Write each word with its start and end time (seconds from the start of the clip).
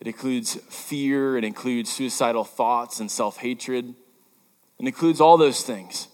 it 0.00 0.06
includes 0.06 0.54
fear, 0.68 1.36
it 1.36 1.44
includes 1.44 1.92
suicidal 1.92 2.44
thoughts 2.44 2.98
and 2.98 3.10
self 3.10 3.36
hatred, 3.36 3.94
it 4.78 4.86
includes 4.86 5.20
all 5.20 5.36
those 5.36 5.62
things. 5.62 6.08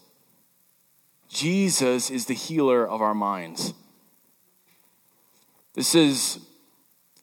Jesus 1.28 2.10
is 2.10 2.26
the 2.26 2.34
healer 2.34 2.86
of 2.86 3.00
our 3.00 3.14
minds. 3.14 3.72
This 5.74 5.94
is 5.94 6.40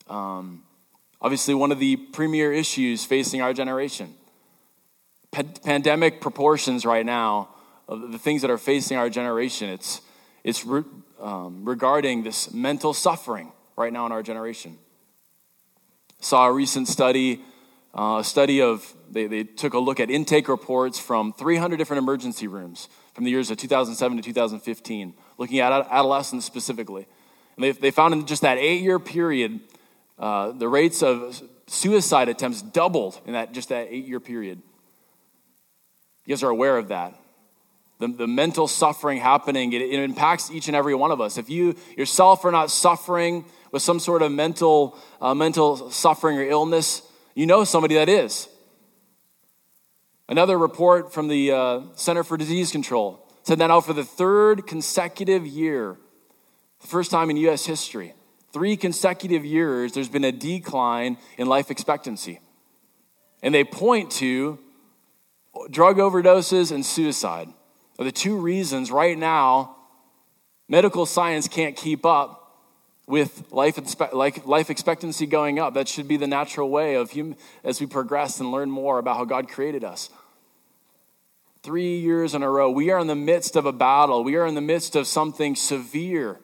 um, 0.08 0.64
obviously 1.22 1.54
one 1.54 1.72
of 1.72 1.80
the 1.80 1.96
premier 1.96 2.52
issues 2.52 3.06
facing 3.06 3.42
our 3.42 3.54
generation. 3.54 4.14
Pandemic 5.32 6.22
proportions 6.22 6.86
right 6.86 7.06
now 7.06 7.50
of 7.88 8.12
the 8.12 8.18
things 8.18 8.42
that 8.42 8.50
are 8.50 8.58
facing 8.58 8.98
our 8.98 9.10
generation. 9.10 9.70
It's, 9.70 10.02
it's 10.44 10.66
re- 10.66 10.84
um, 11.20 11.66
regarding 11.66 12.24
this 12.24 12.54
mental 12.54 12.94
suffering 12.94 13.52
right 13.76 13.92
now 13.92 14.06
in 14.06 14.12
our 14.12 14.24
generation. 14.24 14.78
Saw 16.22 16.48
a 16.48 16.52
recent 16.52 16.88
study, 16.88 17.42
uh, 17.94 18.18
a 18.22 18.24
study 18.24 18.62
of, 18.62 18.92
they, 19.12 19.28
they 19.28 19.44
took 19.44 19.74
a 19.74 19.80
look 19.80 20.00
at 20.00 20.10
intake 20.10 20.48
reports 20.48 20.98
from 20.98 21.34
300 21.34 21.78
different 21.78 22.02
emergency 22.02 22.48
rooms 22.48 22.88
from 23.14 23.24
the 23.24 23.32
years 23.32 23.52
of 23.52 23.58
2007 23.58 24.18
to 24.18 24.24
2015, 24.24 25.14
looking 25.38 25.60
at 25.60 25.72
adolescents 25.90 26.46
specifically. 26.46 27.06
And 27.56 27.64
they, 27.64 27.72
they 27.72 27.92
found 27.92 28.14
in 28.14 28.26
just 28.26 28.42
that 28.42 28.58
eight 28.58 28.82
year 28.82 29.00
period, 29.00 29.62
uh, 30.18 30.52
the 30.52 30.68
rates 30.68 31.04
of 31.04 31.42
suicide 31.68 32.30
attempts 32.30 32.62
doubled 32.62 33.20
in 33.26 33.34
that 33.34 33.52
just 33.52 33.70
that 33.70 33.88
eight 33.90 34.06
year 34.06 34.20
period. 34.20 34.62
You 36.26 36.34
guys 36.36 36.44
are 36.44 36.50
aware 36.50 36.78
of 36.78 36.88
that. 36.90 37.20
The, 38.00 38.08
the 38.08 38.28
mental 38.28 38.68
suffering 38.68 39.20
happening, 39.20 39.72
it, 39.74 39.82
it 39.82 40.00
impacts 40.00 40.52
each 40.52 40.68
and 40.68 40.76
every 40.76 40.96
one 40.96 41.12
of 41.12 41.22
us. 41.22 41.38
If 41.38 41.50
you 41.50 41.76
yourself 41.98 42.44
are 42.44 42.52
not 42.52 42.70
suffering 42.70 43.46
with 43.72 43.82
some 43.82 44.00
sort 44.00 44.22
of 44.22 44.32
mental, 44.32 44.98
uh, 45.22 45.34
mental 45.34 45.92
suffering 45.92 46.38
or 46.38 46.44
illness, 46.44 47.02
you 47.36 47.46
know 47.46 47.64
somebody 47.64 47.96
that 47.96 48.10
is. 48.10 48.50
Another 50.28 50.58
report 50.58 51.14
from 51.14 51.28
the 51.28 51.52
uh, 51.52 51.82
Center 51.96 52.24
for 52.24 52.36
Disease 52.36 52.72
Control 52.72 53.22
said 53.44 53.60
that 53.60 53.68
now 53.68 53.80
for 53.80 53.94
the 53.94 54.04
third 54.04 54.66
consecutive 54.66 55.46
year, 55.46 55.98
the 56.82 56.88
first 56.88 57.12
time 57.12 57.30
in 57.30 57.38
U.S. 57.38 57.66
history, 57.66 58.14
three 58.56 58.78
consecutive 58.78 59.44
years, 59.44 59.92
there's 59.92 60.08
been 60.08 60.24
a 60.24 60.32
decline 60.32 61.18
in 61.38 61.46
life 61.46 61.70
expectancy. 61.70 62.40
And 63.44 63.54
they 63.54 63.66
point 63.66 64.12
to 64.12 64.58
drug 65.70 65.98
overdoses 65.98 66.72
and 66.72 66.86
suicide 66.86 67.50
are 68.00 68.06
the 68.06 68.14
two 68.14 68.38
reasons 68.38 68.92
right 68.92 69.18
now 69.18 69.76
medical 70.70 71.06
science 71.06 71.50
can't 71.50 71.76
keep 71.76 72.06
up 72.06 72.62
with 73.08 73.44
life, 73.52 73.78
life 74.14 74.70
expectancy 74.70 75.26
going 75.26 75.60
up. 75.60 75.74
That 75.74 75.90
should 75.90 76.08
be 76.08 76.16
the 76.16 76.26
natural 76.26 76.70
way 76.70 76.96
of 76.96 77.12
human, 77.12 77.36
as 77.62 77.82
we 77.82 77.88
progress 77.88 78.40
and 78.40 78.52
learn 78.52 78.72
more 78.72 79.00
about 79.00 79.18
how 79.18 79.26
God 79.26 79.50
created 79.50 79.84
us. 79.84 80.10
Three 81.62 82.00
years 82.00 82.34
in 82.34 82.42
a 82.42 82.50
row, 82.50 82.72
we 82.72 82.90
are 82.90 83.00
in 83.00 83.08
the 83.08 83.16
midst 83.16 83.58
of 83.58 83.66
a 83.66 83.74
battle. 83.74 84.24
We 84.24 84.38
are 84.38 84.46
in 84.46 84.56
the 84.56 84.62
midst 84.62 84.96
of 84.96 85.08
something 85.08 85.58
severe 85.58 86.40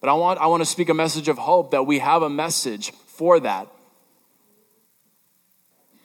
but 0.00 0.08
I 0.08 0.12
want, 0.14 0.38
I 0.40 0.46
want 0.46 0.60
to 0.60 0.66
speak 0.66 0.88
a 0.88 0.94
message 0.94 1.28
of 1.28 1.38
hope 1.38 1.70
that 1.70 1.84
we 1.84 1.98
have 1.98 2.22
a 2.22 2.30
message 2.30 2.92
for 2.92 3.40
that. 3.40 3.68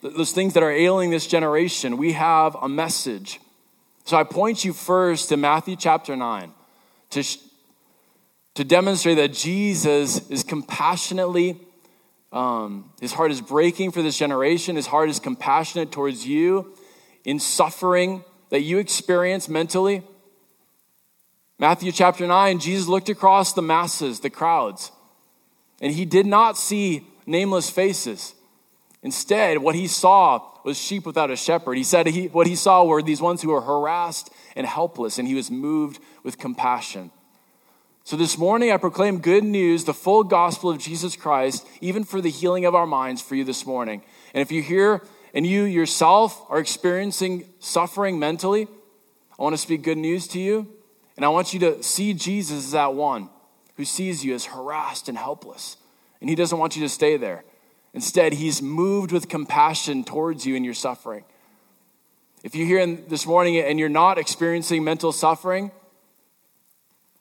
Those 0.01 0.31
things 0.31 0.53
that 0.53 0.63
are 0.63 0.71
ailing 0.71 1.11
this 1.11 1.27
generation, 1.27 1.97
we 1.97 2.13
have 2.13 2.55
a 2.55 2.67
message. 2.67 3.39
So 4.05 4.17
I 4.17 4.23
point 4.23 4.65
you 4.65 4.73
first 4.73 5.29
to 5.29 5.37
Matthew 5.37 5.75
chapter 5.75 6.15
9 6.15 6.51
to, 7.11 7.23
to 8.55 8.63
demonstrate 8.63 9.17
that 9.17 9.33
Jesus 9.33 10.27
is 10.29 10.43
compassionately, 10.43 11.59
um, 12.31 12.91
his 12.99 13.13
heart 13.13 13.31
is 13.31 13.41
breaking 13.41 13.91
for 13.91 14.01
this 14.01 14.17
generation, 14.17 14.75
his 14.75 14.87
heart 14.87 15.09
is 15.09 15.19
compassionate 15.19 15.91
towards 15.91 16.25
you 16.25 16.73
in 17.23 17.39
suffering 17.39 18.23
that 18.49 18.61
you 18.61 18.79
experience 18.79 19.47
mentally. 19.47 20.03
Matthew 21.61 21.91
chapter 21.91 22.25
9, 22.25 22.57
Jesus 22.57 22.87
looked 22.87 23.07
across 23.07 23.53
the 23.53 23.61
masses, 23.61 24.21
the 24.21 24.31
crowds, 24.31 24.91
and 25.79 25.93
he 25.93 26.05
did 26.05 26.25
not 26.25 26.57
see 26.57 27.05
nameless 27.27 27.69
faces. 27.69 28.33
Instead, 29.03 29.59
what 29.59 29.75
he 29.75 29.85
saw 29.85 30.41
was 30.65 30.75
sheep 30.75 31.05
without 31.05 31.29
a 31.29 31.35
shepherd. 31.35 31.77
He 31.77 31.83
said 31.83 32.07
he, 32.07 32.29
what 32.29 32.47
he 32.47 32.55
saw 32.55 32.83
were 32.83 33.03
these 33.03 33.21
ones 33.21 33.43
who 33.43 33.49
were 33.49 33.61
harassed 33.61 34.31
and 34.55 34.65
helpless, 34.65 35.19
and 35.19 35.27
he 35.27 35.35
was 35.35 35.51
moved 35.51 35.99
with 36.23 36.39
compassion. 36.39 37.11
So 38.05 38.17
this 38.17 38.39
morning, 38.39 38.71
I 38.71 38.77
proclaim 38.77 39.19
good 39.19 39.43
news, 39.43 39.83
the 39.83 39.93
full 39.93 40.23
gospel 40.23 40.71
of 40.71 40.79
Jesus 40.79 41.15
Christ, 41.15 41.67
even 41.79 42.03
for 42.03 42.21
the 42.21 42.31
healing 42.31 42.65
of 42.65 42.73
our 42.73 42.87
minds 42.87 43.21
for 43.21 43.35
you 43.35 43.43
this 43.43 43.67
morning. 43.67 44.01
And 44.33 44.41
if 44.41 44.51
you're 44.51 44.63
here 44.63 45.03
and 45.31 45.45
you 45.45 45.65
yourself 45.65 46.43
are 46.49 46.57
experiencing 46.57 47.45
suffering 47.59 48.17
mentally, 48.17 48.67
I 49.37 49.43
want 49.43 49.53
to 49.53 49.61
speak 49.61 49.83
good 49.83 49.99
news 49.99 50.25
to 50.29 50.39
you. 50.39 50.67
And 51.21 51.25
I 51.27 51.29
want 51.29 51.53
you 51.53 51.59
to 51.59 51.83
see 51.83 52.15
Jesus 52.15 52.57
as 52.65 52.71
that 52.71 52.95
one 52.95 53.29
who 53.77 53.85
sees 53.85 54.25
you 54.25 54.33
as 54.33 54.45
harassed 54.45 55.07
and 55.07 55.15
helpless. 55.15 55.77
And 56.19 56.27
he 56.27 56.35
doesn't 56.35 56.57
want 56.57 56.75
you 56.75 56.81
to 56.81 56.89
stay 56.89 57.15
there. 57.15 57.43
Instead, 57.93 58.33
he's 58.33 58.59
moved 58.59 59.11
with 59.11 59.29
compassion 59.29 60.03
towards 60.03 60.47
you 60.47 60.55
in 60.55 60.63
your 60.63 60.73
suffering. 60.73 61.23
If 62.43 62.55
you're 62.55 62.65
here 62.65 62.95
this 63.07 63.27
morning 63.27 63.59
and 63.59 63.77
you're 63.77 63.87
not 63.87 64.17
experiencing 64.17 64.83
mental 64.83 65.11
suffering, 65.11 65.69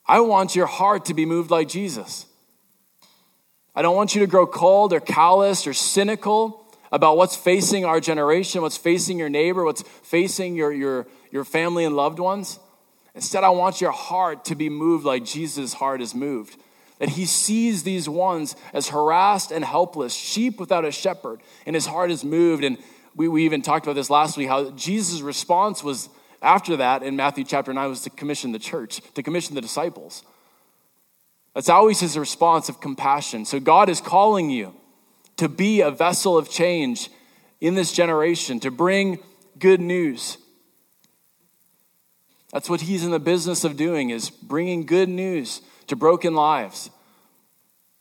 I 0.06 0.20
want 0.20 0.56
your 0.56 0.64
heart 0.64 1.04
to 1.04 1.12
be 1.12 1.26
moved 1.26 1.50
like 1.50 1.68
Jesus. 1.68 2.24
I 3.76 3.82
don't 3.82 3.96
want 3.96 4.14
you 4.14 4.22
to 4.22 4.26
grow 4.26 4.46
cold 4.46 4.94
or 4.94 5.00
callous 5.00 5.66
or 5.66 5.74
cynical 5.74 6.64
about 6.90 7.18
what's 7.18 7.36
facing 7.36 7.84
our 7.84 8.00
generation, 8.00 8.62
what's 8.62 8.78
facing 8.78 9.18
your 9.18 9.28
neighbor, 9.28 9.62
what's 9.62 9.82
facing 9.82 10.56
your, 10.56 10.72
your, 10.72 11.06
your 11.30 11.44
family 11.44 11.84
and 11.84 11.94
loved 11.94 12.18
ones. 12.18 12.58
Instead, 13.14 13.44
I 13.44 13.50
want 13.50 13.80
your 13.80 13.90
heart 13.90 14.44
to 14.46 14.54
be 14.54 14.68
moved 14.68 15.04
like 15.04 15.24
Jesus' 15.24 15.74
heart 15.74 16.00
is 16.00 16.14
moved. 16.14 16.56
That 16.98 17.10
he 17.10 17.24
sees 17.26 17.82
these 17.82 18.08
ones 18.08 18.56
as 18.72 18.88
harassed 18.88 19.50
and 19.50 19.64
helpless, 19.64 20.14
sheep 20.14 20.60
without 20.60 20.84
a 20.84 20.92
shepherd, 20.92 21.40
and 21.66 21.74
his 21.74 21.86
heart 21.86 22.10
is 22.10 22.24
moved. 22.24 22.62
And 22.62 22.78
we, 23.16 23.26
we 23.26 23.44
even 23.44 23.62
talked 23.62 23.86
about 23.86 23.94
this 23.94 24.10
last 24.10 24.36
week 24.36 24.48
how 24.48 24.70
Jesus' 24.72 25.22
response 25.22 25.82
was 25.82 26.08
after 26.42 26.76
that 26.76 27.02
in 27.02 27.16
Matthew 27.16 27.44
chapter 27.44 27.72
9 27.72 27.88
was 27.88 28.02
to 28.02 28.10
commission 28.10 28.52
the 28.52 28.58
church, 28.58 29.00
to 29.14 29.22
commission 29.22 29.54
the 29.54 29.60
disciples. 29.60 30.22
That's 31.54 31.68
always 31.68 32.00
his 32.00 32.16
response 32.16 32.68
of 32.68 32.80
compassion. 32.80 33.44
So 33.44 33.60
God 33.60 33.88
is 33.88 34.00
calling 34.00 34.50
you 34.50 34.74
to 35.36 35.48
be 35.48 35.80
a 35.80 35.90
vessel 35.90 36.38
of 36.38 36.48
change 36.48 37.10
in 37.60 37.74
this 37.74 37.92
generation, 37.92 38.60
to 38.60 38.70
bring 38.70 39.18
good 39.58 39.80
news. 39.80 40.38
That's 42.52 42.68
what 42.68 42.82
he's 42.82 43.04
in 43.04 43.10
the 43.10 43.20
business 43.20 43.64
of 43.64 43.76
doing 43.76 44.10
is 44.10 44.30
bringing 44.30 44.84
good 44.84 45.08
news 45.08 45.62
to 45.86 45.96
broken 45.96 46.34
lives. 46.34 46.90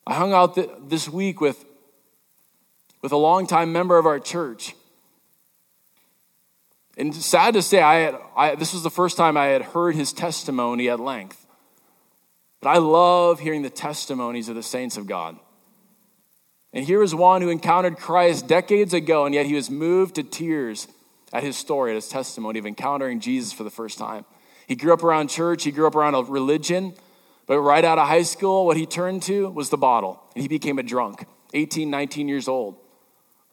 I 0.07 0.15
hung 0.15 0.33
out 0.33 0.55
th- 0.55 0.69
this 0.87 1.07
week 1.07 1.39
with, 1.39 1.63
with 3.01 3.11
a 3.11 3.17
longtime 3.17 3.71
member 3.71 3.97
of 3.97 4.05
our 4.05 4.19
church. 4.19 4.75
And 6.97 7.15
sad 7.15 7.53
to 7.53 7.61
say, 7.61 7.81
I, 7.81 7.95
had, 7.99 8.15
I 8.35 8.55
this 8.55 8.73
was 8.73 8.83
the 8.83 8.89
first 8.89 9.17
time 9.17 9.37
I 9.37 9.45
had 9.45 9.61
heard 9.61 9.95
his 9.95 10.11
testimony 10.11 10.89
at 10.89 10.99
length. 10.99 11.45
But 12.59 12.69
I 12.69 12.77
love 12.77 13.39
hearing 13.39 13.61
the 13.61 13.69
testimonies 13.69 14.49
of 14.49 14.55
the 14.55 14.63
saints 14.63 14.97
of 14.97 15.07
God. 15.07 15.37
And 16.73 16.85
here 16.85 17.01
is 17.01 17.15
one 17.15 17.41
who 17.41 17.49
encountered 17.49 17.97
Christ 17.97 18.47
decades 18.47 18.93
ago, 18.93 19.25
and 19.25 19.33
yet 19.33 19.45
he 19.45 19.53
was 19.53 19.69
moved 19.69 20.15
to 20.15 20.23
tears 20.23 20.87
at 21.31 21.43
his 21.43 21.55
story, 21.55 21.91
at 21.91 21.95
his 21.95 22.09
testimony 22.09 22.59
of 22.59 22.65
encountering 22.65 23.19
Jesus 23.19 23.53
for 23.53 23.63
the 23.63 23.69
first 23.69 23.97
time. 23.97 24.25
He 24.69 24.75
grew 24.75 24.93
up 24.93 25.03
around 25.03 25.29
church, 25.29 25.63
he 25.63 25.71
grew 25.71 25.87
up 25.87 25.95
around 25.95 26.13
a 26.13 26.21
religion, 26.21 26.93
but 27.47 27.59
right 27.59 27.83
out 27.83 27.97
of 27.97 28.07
high 28.07 28.21
school, 28.21 28.67
what 28.67 28.77
he 28.77 28.85
turned 28.85 29.23
to 29.23 29.49
was 29.49 29.71
the 29.71 29.77
bottle, 29.77 30.21
and 30.35 30.43
he 30.43 30.47
became 30.47 30.77
a 30.77 30.83
drunk, 30.83 31.25
18, 31.55 31.89
19 31.89 32.27
years 32.27 32.47
old. 32.47 32.77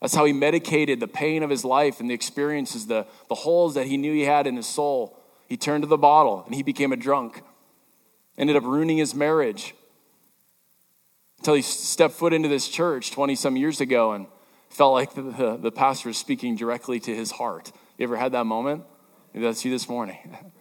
That's 0.03 0.15
how 0.15 0.27
he 0.27 0.35
medicated 0.35 1.01
the 1.01 1.09
pain 1.09 1.43
of 1.43 1.49
his 1.49 1.65
life 1.65 2.01
and 2.01 2.11
the 2.11 2.15
experiences, 2.15 2.87
the, 2.87 3.07
the 3.31 3.35
holes 3.35 3.77
that 3.77 3.87
he 3.87 3.97
knew 3.97 4.13
he 4.13 4.27
had 4.27 4.47
in 4.47 4.57
his 4.57 4.67
soul. 4.67 5.19
He 5.49 5.57
turned 5.57 5.85
to 5.85 5.89
the 5.89 5.97
bottle 5.97 6.43
and 6.45 6.55
he 6.55 6.63
became 6.63 6.93
a 6.93 6.97
drunk. 6.97 7.43
Ended 8.37 8.57
up 8.57 8.65
ruining 8.65 8.99
his 8.99 9.15
marriage 9.15 9.75
until 11.39 11.55
he 11.55 11.63
stepped 11.63 12.13
foot 12.13 12.35
into 12.35 12.51
this 12.51 12.69
church 12.69 13.11
20 13.11 13.35
some 13.37 13.57
years 13.57 13.81
ago 13.81 14.13
and 14.13 14.27
felt 14.69 14.93
like 14.93 15.15
the, 15.15 15.23
the, 15.23 15.57
the 15.57 15.73
pastor 15.73 16.11
was 16.11 16.19
speaking 16.19 16.57
directly 16.57 17.01
to 17.01 17.17
his 17.17 17.31
heart. 17.31 17.73
You 17.97 18.05
ever 18.05 18.19
had 18.19 18.33
that 18.33 18.45
moment? 18.45 18.85
Maybe 19.33 19.47
that's 19.47 19.65
you 19.65 19.71
this 19.71 19.89
morning. 19.89 20.37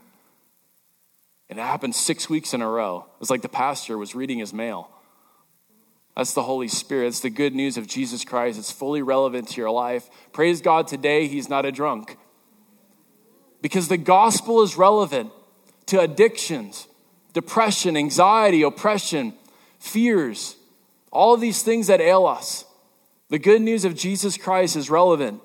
And 1.50 1.60
it 1.60 1.62
happened 1.62 1.96
six 1.96 2.30
weeks 2.30 2.54
in 2.54 2.62
a 2.62 2.68
row. 2.68 3.06
It 3.16 3.20
was 3.20 3.30
like 3.30 3.42
the 3.42 3.50
pastor 3.50 3.98
was 3.98 4.16
reading 4.16 4.40
his 4.40 4.54
mail. 4.54 4.90
That's 6.16 6.34
the 6.34 6.44
Holy 6.44 6.68
Spirit. 6.68 7.08
It's 7.08 7.20
the 7.20 7.30
good 7.30 7.54
news 7.54 7.78
of 7.78 7.88
Jesus 7.88 8.24
Christ. 8.24 8.58
It's 8.58 8.72
fully 8.72 9.02
relevant 9.02 9.50
to 9.50 9.62
your 9.62 9.72
life. 9.72 10.10
Praise 10.32 10.62
God 10.62 10.88
today, 10.88 11.28
he's 11.28 11.50
not 11.50 11.66
a 11.66 11.72
drunk. 11.72 12.18
Because 13.62 13.88
the 13.88 13.98
gospel 13.98 14.62
is 14.62 14.78
relevant 14.78 15.32
to 15.88 16.00
addictions, 16.00 16.88
depression, 17.34 17.98
anxiety, 17.98 18.62
oppression, 18.62 19.34
fears, 19.78 20.56
all 21.12 21.34
of 21.34 21.42
these 21.42 21.64
things 21.64 21.88
that 21.88 22.00
ail 22.00 22.26
us. 22.26 22.66
The 23.30 23.40
good 23.40 23.62
news 23.62 23.86
of 23.86 23.96
Jesus 23.96 24.38
Christ 24.38 24.76
is 24.76 24.90
relevant. 24.90 25.42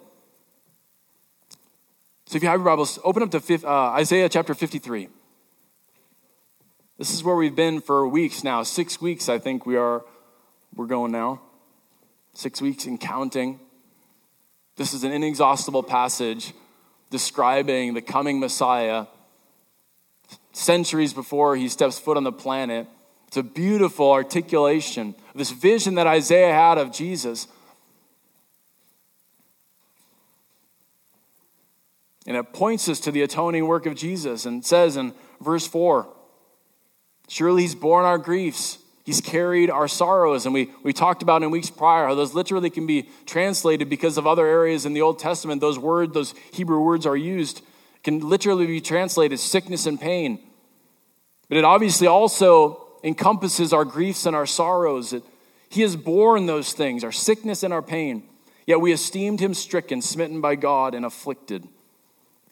So 2.27 2.37
if 2.37 2.43
you 2.43 2.49
have 2.49 2.61
your 2.61 2.67
Bibles, 2.67 2.99
open 3.03 3.23
up 3.23 3.31
to 3.33 3.67
uh, 3.67 3.91
Isaiah 3.91 4.29
chapter 4.29 4.55
53. 4.55 5.09
This 7.01 7.15
is 7.15 7.25
where 7.25 7.35
we've 7.35 7.57
been 7.57 7.81
for 7.81 8.07
weeks 8.07 8.45
now. 8.45 8.63
Six 8.63 9.01
weeks, 9.01 9.31
I 9.31 9.39
think 9.39 9.65
we 9.65 9.75
are, 9.75 10.05
we're 10.77 10.85
going 10.85 11.13
now. 11.13 11.41
Six 12.35 12.61
weeks 12.61 12.85
and 12.85 13.01
counting. 13.01 13.59
This 14.77 14.93
is 14.93 15.03
an 15.03 15.11
inexhaustible 15.11 15.83
passage 15.83 16.53
describing 17.09 17.95
the 17.95 18.03
coming 18.03 18.39
Messiah 18.39 19.07
centuries 20.53 21.15
before 21.15 21.57
he 21.57 21.71
steps 21.71 21.99
foot 21.99 22.19
on 22.19 22.25
the 22.25 22.33
planet. 22.33 22.87
It's 23.29 23.39
a 23.39 23.43
beautiful 23.43 24.11
articulation 24.11 25.15
of 25.33 25.39
this 25.39 25.53
vision 25.53 25.95
that 25.95 26.07
Isaiah 26.07 26.53
had 26.53 26.77
of 26.77 26.93
Jesus. 26.93 27.49
And 32.27 32.37
it 32.37 32.53
points 32.53 32.91
us 32.91 33.01
to 33.01 33.11
the 33.11 33.23
atoning 33.23 33.67
work 33.67 33.87
of 33.87 33.95
Jesus 33.95 34.45
and 34.45 34.63
says 34.63 34.99
in 34.99 35.15
verse 35.41 35.67
4 35.67 36.07
Surely 37.31 37.63
he's 37.63 37.77
borne 37.77 38.05
our 38.05 38.19
griefs, 38.19 38.79
he's 39.05 39.21
carried 39.21 39.71
our 39.71 39.87
sorrows. 39.87 40.47
And 40.47 40.53
we, 40.53 40.73
we 40.83 40.93
talked 40.93 41.23
about 41.23 41.45
in 41.45 41.53
weeks 41.53 41.71
prior 41.71 42.09
how 42.09 42.17
those 42.17 42.35
literally 42.35 42.71
can 42.71 42.89
be 42.89 43.09
translated 43.25 43.89
because 43.89 44.19
of 44.19 44.27
other 44.27 44.45
areas 44.45 44.85
in 44.85 44.95
the 44.95 45.03
Old 45.03 45.21
Testament. 45.21 45.61
Those 45.61 45.79
words, 45.79 46.13
those 46.13 46.35
Hebrew 46.53 46.81
words 46.81 47.07
are 47.07 47.17
used, 47.17 47.63
can 48.03 48.29
literally 48.29 48.67
be 48.67 48.81
translated 48.81 49.39
sickness 49.39 49.87
and 49.87 50.01
pain. 50.01 50.41
But 51.49 51.59
it 51.59 51.65
obviously 51.65 52.09
also 52.09 52.85
encompasses 53.05 53.73
our 53.73 53.85
griefs 53.85 54.27
and 54.27 54.35
our 54.35 54.45
sorrows. 54.45 55.13
It, 55.13 55.23
he 55.69 55.83
has 55.83 55.95
borne 55.95 56.47
those 56.47 56.73
things, 56.73 57.05
our 57.05 57.13
sickness 57.13 57.63
and 57.63 57.73
our 57.73 57.81
pain. 57.81 58.25
Yet 58.67 58.81
we 58.81 58.91
esteemed 58.91 59.39
him 59.39 59.55
stricken, 59.55 60.03
smitten 60.03 60.41
by 60.41 60.57
God, 60.57 60.97
and 60.97 61.07
afflicted. 61.07 61.65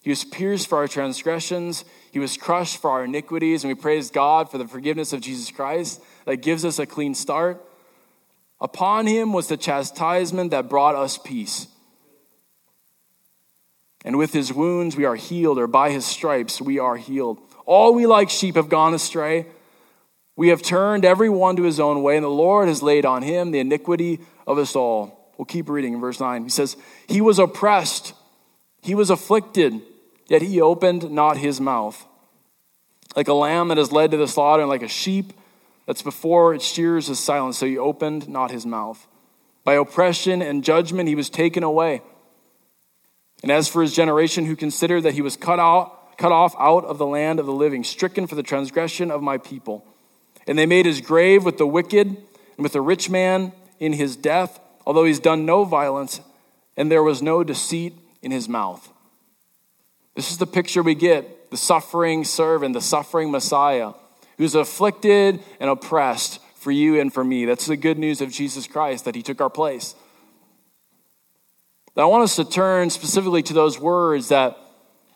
He 0.03 0.11
was 0.11 0.25
pierced 0.25 0.69
for 0.69 0.79
our 0.79 0.87
transgressions, 0.87 1.85
he 2.19 2.21
was 2.21 2.37
crushed 2.37 2.79
for 2.79 2.91
our 2.91 3.05
iniquities, 3.05 3.63
and 3.63 3.73
we 3.73 3.81
praise 3.81 4.11
God 4.11 4.51
for 4.51 4.59
the 4.59 4.67
forgiveness 4.67 5.13
of 5.13 5.21
Jesus 5.21 5.53
Christ 5.53 6.03
that 6.25 6.39
gives 6.39 6.65
us 6.65 6.81
a 6.81 6.85
clean 6.85 7.15
start. 7.15 7.65
Upon 8.61 9.07
him 9.07 9.33
was 9.33 9.47
the 9.47 9.57
chastisement 9.57 10.51
that 10.51 10.69
brought 10.69 10.97
us 10.97 11.17
peace. 11.17 11.69
And 14.05 14.19
with 14.19 14.33
his 14.33 14.53
wounds 14.53 14.97
we 14.97 15.05
are 15.05 15.15
healed, 15.15 15.61
or 15.61 15.69
by 15.69 15.93
his 15.93 16.05
stripes 16.05 16.61
we 16.61 16.81
are 16.81 16.97
healed. 16.97 17.39
All 17.67 17.95
we 17.95 18.05
like 18.05 18.31
sheep 18.31 18.57
have 18.57 18.69
gone 18.69 18.95
astray. 18.95 19.47
We 20.35 20.49
have 20.49 20.61
turned 20.61 21.05
every 21.05 21.29
one 21.29 21.55
to 21.55 21.63
his 21.63 21.79
own 21.79 22.03
way, 22.03 22.17
and 22.17 22.25
the 22.25 22.31
Lord 22.31 22.67
has 22.67 22.83
laid 22.83 23.07
on 23.07 23.23
him 23.23 23.53
the 23.53 23.61
iniquity 23.61 24.19
of 24.45 24.59
us 24.59 24.75
all. 24.75 25.33
We'll 25.39 25.45
keep 25.45 25.69
reading 25.69 25.95
in 25.95 26.01
verse 26.01 26.19
9. 26.19 26.43
He 26.43 26.51
says, 26.51 26.77
He 27.07 27.21
was 27.21 27.39
oppressed, 27.39 28.13
he 28.83 28.97
was 28.97 29.09
afflicted, 29.09 29.83
yet 30.27 30.43
he 30.43 30.61
opened 30.61 31.13
not 31.13 31.37
his 31.37 31.61
mouth. 31.61 32.05
Like 33.19 33.27
a 33.27 33.35
lamb 33.35 33.67
that 33.67 33.79
is 33.79 33.91
led 33.91 34.13
to 34.13 34.17
the 34.17 34.29
slaughter, 34.29 34.63
and 34.63 34.69
like 34.69 34.85
a 34.85 34.87
sheep 34.87 35.33
that's 35.87 36.03
before 36.03 36.55
its 36.55 36.65
shears 36.65 37.09
is 37.09 37.19
silent, 37.19 37.57
so 37.57 37.67
he 37.67 37.77
opened 37.77 38.29
not 38.29 38.53
his 38.53 38.65
mouth. 38.65 39.09
By 39.65 39.75
oppression 39.75 40.41
and 40.41 40.63
judgment 40.63 41.09
he 41.09 41.17
was 41.17 41.29
taken 41.29 41.65
away. 41.65 42.01
And 43.43 43.51
as 43.51 43.67
for 43.67 43.83
his 43.83 43.93
generation, 43.93 44.47
who 44.47 44.55
considered 44.55 45.01
that 45.01 45.15
he 45.15 45.21
was 45.21 45.37
cut 45.37 45.59
out, 45.59 46.17
cut 46.17 46.31
off 46.31 46.55
out 46.61 46.85
of 46.85 46.99
the 46.99 47.07
land 47.07 47.41
of 47.41 47.47
the 47.47 47.53
living, 47.53 47.83
stricken 47.83 48.29
for 48.29 48.37
the 48.37 48.43
transgression 48.45 49.11
of 49.11 49.21
my 49.21 49.37
people. 49.37 49.85
And 50.47 50.57
they 50.57 50.65
made 50.65 50.87
his 50.87 51.01
grave 51.01 51.45
with 51.45 51.59
the 51.59 51.67
wicked 51.67 52.07
and 52.07 52.63
with 52.63 52.73
the 52.73 52.81
rich 52.81 53.11
man 53.11 53.51
in 53.81 53.95
his 53.95 54.15
death, 54.15 54.61
although 54.87 55.05
he's 55.05 55.19
done 55.19 55.45
no 55.45 55.65
violence, 55.65 56.21
and 56.77 56.89
there 56.89 57.03
was 57.03 57.21
no 57.21 57.43
deceit 57.43 57.95
in 58.23 58.31
his 58.31 58.49
mouth. 58.49 58.89
This 60.15 60.31
is 60.31 60.39
the 60.39 60.47
picture 60.47 60.85
we 60.85 60.95
get 60.95 61.35
the 61.51 61.57
suffering 61.57 62.25
servant, 62.25 62.75
the 62.75 62.81
suffering 62.81 63.31
Messiah, 63.31 63.93
who's 64.37 64.55
afflicted 64.55 65.41
and 65.61 65.71
oppressed 65.71 66.41
for 66.57 66.71
you 66.71 67.01
and 67.01 67.13
for 67.13 67.25
me. 67.25 67.45
That's 67.45 67.67
the 67.67 67.77
good 67.77 67.99
news 67.99 68.21
of 68.21 68.31
Jesus 68.31 68.67
Christ, 68.67 69.05
that 69.05 69.15
he 69.15 69.23
took 69.23 69.41
our 69.41 69.51
place. 69.51 69.95
But 71.95 72.03
I 72.03 72.07
want 72.07 72.25
us 72.25 72.37
to 72.37 72.45
turn 72.45 72.91
specifically 72.91 73.43
to 73.45 73.55
those 73.55 73.79
words 73.79 74.29
that 74.29 74.57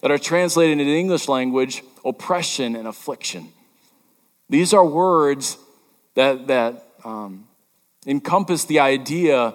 that 0.02 0.10
are 0.10 0.18
translated 0.18 0.72
into 0.72 0.84
the 0.84 0.98
English 0.98 1.28
language 1.28 1.82
oppression 2.04 2.76
and 2.76 2.86
affliction. 2.86 3.48
These 4.50 4.74
are 4.74 4.84
words 4.84 5.56
that, 6.14 6.48
that 6.48 6.84
um, 7.04 7.46
encompass 8.06 8.64
the 8.64 8.80
idea 8.80 9.54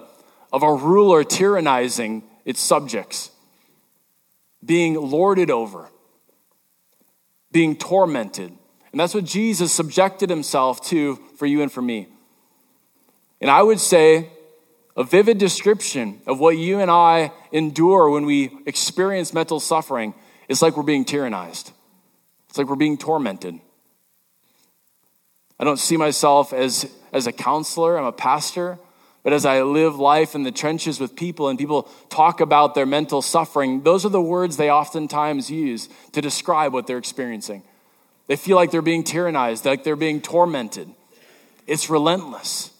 of 0.51 0.63
a 0.63 0.73
ruler 0.73 1.23
tyrannizing 1.23 2.23
its 2.45 2.61
subjects, 2.61 3.29
being 4.65 4.95
lorded 4.95 5.51
over, 5.51 5.89
being 7.57 7.75
tormented. 7.75 8.55
And 8.91 8.99
that's 8.99 9.15
what 9.15 9.23
Jesus 9.25 9.73
subjected 9.73 10.29
himself 10.29 10.79
to 10.89 11.15
for 11.37 11.47
you 11.47 11.63
and 11.63 11.71
for 11.71 11.81
me. 11.81 12.07
And 13.41 13.49
I 13.49 13.63
would 13.63 13.79
say 13.79 14.29
a 14.95 15.03
vivid 15.03 15.39
description 15.39 16.21
of 16.27 16.39
what 16.39 16.55
you 16.55 16.77
and 16.79 16.91
I 16.91 17.31
endure 17.51 18.11
when 18.11 18.27
we 18.27 18.51
experience 18.67 19.33
mental 19.33 19.59
suffering 19.59 20.13
it's 20.47 20.61
like 20.61 20.77
we're 20.77 20.83
being 20.83 21.03
tyrannized, 21.03 21.71
it's 22.47 22.59
like 22.59 22.67
we're 22.67 22.75
being 22.75 22.95
tormented. 22.95 23.59
I 25.59 25.63
don't 25.63 25.79
see 25.79 25.97
myself 25.97 26.53
as, 26.53 26.85
as 27.11 27.25
a 27.25 27.31
counselor, 27.31 27.97
I'm 27.97 28.05
a 28.05 28.11
pastor, 28.11 28.77
but 29.27 29.33
as 29.33 29.45
I 29.45 29.61
live 29.61 29.99
life 29.99 30.35
in 30.35 30.43
the 30.43 30.53
trenches 30.53 31.01
with 31.01 31.17
people 31.17 31.49
and 31.49 31.59
people 31.59 31.83
talk 32.07 32.39
about 32.39 32.75
their 32.75 32.85
mental 32.85 33.21
suffering, 33.21 33.83
those 33.83 34.05
are 34.05 34.09
the 34.09 34.21
words 34.21 34.55
they 34.55 34.71
oftentimes 34.71 35.51
use 35.51 35.89
to 36.13 36.21
describe 36.21 36.71
what 36.71 36.87
they're 36.87 36.97
experiencing. 36.97 37.63
They 38.27 38.37
feel 38.37 38.55
like 38.55 38.71
they're 38.71 38.81
being 38.81 39.03
tyrannized, 39.03 39.65
like 39.65 39.83
they're 39.83 39.97
being 39.97 40.21
tormented. 40.21 40.89
It's 41.65 41.89
relentless. 41.89 42.71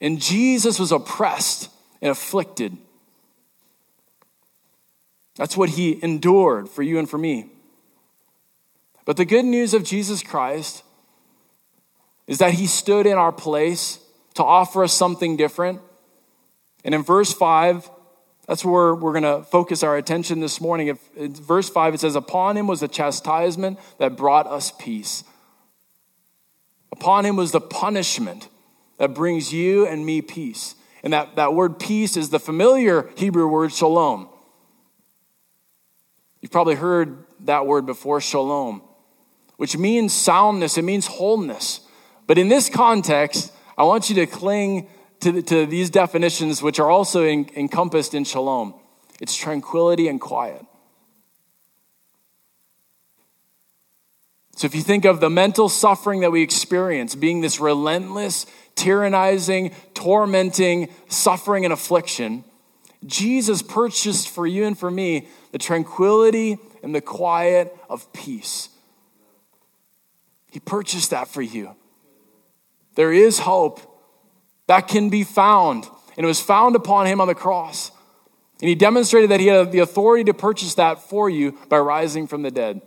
And 0.00 0.20
Jesus 0.20 0.78
was 0.78 0.92
oppressed 0.92 1.70
and 2.00 2.12
afflicted 2.12 2.76
That's 5.34 5.56
what 5.56 5.70
he 5.70 5.98
endured 6.04 6.68
for 6.68 6.84
you 6.84 7.00
and 7.00 7.10
for 7.10 7.18
me. 7.18 7.50
But 9.04 9.16
the 9.16 9.24
good 9.24 9.44
news 9.44 9.74
of 9.74 9.82
Jesus 9.82 10.22
Christ 10.22 10.84
is 12.28 12.38
that 12.38 12.54
he 12.54 12.68
stood 12.68 13.06
in 13.06 13.18
our 13.18 13.32
place 13.32 13.98
to 14.34 14.44
offer 14.44 14.84
us 14.84 14.92
something 14.92 15.36
different. 15.36 15.80
And 16.84 16.94
in 16.94 17.02
verse 17.02 17.32
5, 17.32 17.90
that's 18.46 18.64
where 18.64 18.94
we're 18.94 19.12
going 19.12 19.22
to 19.22 19.44
focus 19.44 19.82
our 19.82 19.96
attention 19.96 20.40
this 20.40 20.60
morning. 20.60 20.88
If, 20.88 21.16
in 21.16 21.34
verse 21.34 21.68
5, 21.68 21.94
it 21.94 22.00
says, 22.00 22.16
Upon 22.16 22.56
him 22.56 22.66
was 22.66 22.80
the 22.80 22.88
chastisement 22.88 23.78
that 23.98 24.16
brought 24.16 24.46
us 24.46 24.72
peace. 24.78 25.24
Upon 26.92 27.24
him 27.24 27.36
was 27.36 27.52
the 27.52 27.60
punishment 27.60 28.48
that 28.98 29.14
brings 29.14 29.52
you 29.52 29.86
and 29.86 30.04
me 30.04 30.20
peace. 30.20 30.74
And 31.02 31.12
that, 31.12 31.36
that 31.36 31.54
word 31.54 31.78
peace 31.78 32.16
is 32.16 32.30
the 32.30 32.40
familiar 32.40 33.08
Hebrew 33.16 33.46
word 33.46 33.72
shalom. 33.72 34.28
You've 36.40 36.52
probably 36.52 36.74
heard 36.74 37.24
that 37.40 37.66
word 37.66 37.86
before, 37.86 38.20
shalom, 38.20 38.82
which 39.56 39.76
means 39.76 40.12
soundness, 40.12 40.76
it 40.76 40.82
means 40.82 41.06
wholeness. 41.06 41.80
But 42.26 42.38
in 42.38 42.48
this 42.48 42.68
context, 42.68 43.52
I 43.76 43.84
want 43.84 44.08
you 44.10 44.16
to 44.16 44.26
cling 44.26 44.88
to, 45.20 45.42
to 45.42 45.66
these 45.66 45.90
definitions, 45.90 46.62
which 46.62 46.78
are 46.80 46.90
also 46.90 47.24
in, 47.24 47.48
encompassed 47.56 48.14
in 48.14 48.24
shalom 48.24 48.74
it's 49.20 49.36
tranquility 49.36 50.08
and 50.08 50.20
quiet. 50.20 50.64
So, 54.56 54.66
if 54.66 54.74
you 54.74 54.82
think 54.82 55.04
of 55.04 55.20
the 55.20 55.30
mental 55.30 55.68
suffering 55.68 56.20
that 56.20 56.32
we 56.32 56.42
experience 56.42 57.14
being 57.14 57.40
this 57.40 57.60
relentless, 57.60 58.46
tyrannizing, 58.76 59.74
tormenting 59.94 60.90
suffering 61.08 61.64
and 61.64 61.72
affliction, 61.72 62.44
Jesus 63.06 63.62
purchased 63.62 64.28
for 64.28 64.46
you 64.46 64.64
and 64.64 64.76
for 64.76 64.90
me 64.90 65.28
the 65.52 65.58
tranquility 65.58 66.58
and 66.82 66.94
the 66.94 67.00
quiet 67.00 67.74
of 67.88 68.12
peace. 68.12 68.68
He 70.50 70.60
purchased 70.60 71.10
that 71.10 71.28
for 71.28 71.40
you. 71.40 71.74
There 73.00 73.14
is 73.14 73.38
hope 73.38 73.80
that 74.66 74.86
can 74.86 75.08
be 75.08 75.24
found. 75.24 75.86
And 76.18 76.24
it 76.24 76.26
was 76.26 76.42
found 76.42 76.76
upon 76.76 77.06
him 77.06 77.18
on 77.18 77.28
the 77.28 77.34
cross. 77.34 77.90
And 78.60 78.68
he 78.68 78.74
demonstrated 78.74 79.30
that 79.30 79.40
he 79.40 79.46
had 79.46 79.72
the 79.72 79.78
authority 79.78 80.24
to 80.24 80.34
purchase 80.34 80.74
that 80.74 81.08
for 81.08 81.30
you 81.30 81.56
by 81.70 81.78
rising 81.78 82.26
from 82.26 82.42
the 82.42 82.50
dead. 82.50 82.82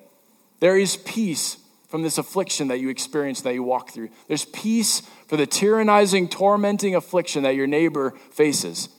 There 0.59 0.77
is 0.77 0.97
peace 0.97 1.57
from 1.87 2.03
this 2.03 2.19
affliction 2.19 2.67
that 2.67 2.79
you 2.79 2.89
experience, 2.89 3.41
that 3.41 3.55
you 3.55 3.63
walk 3.63 3.89
through. 3.89 4.09
There's 4.27 4.45
peace 4.45 5.01
for 5.25 5.35
the 5.35 5.47
tyrannizing, 5.47 6.29
tormenting 6.29 6.93
affliction 6.93 7.41
that 7.41 7.55
your 7.55 7.65
neighbor 7.65 8.11
faces. 8.29 8.89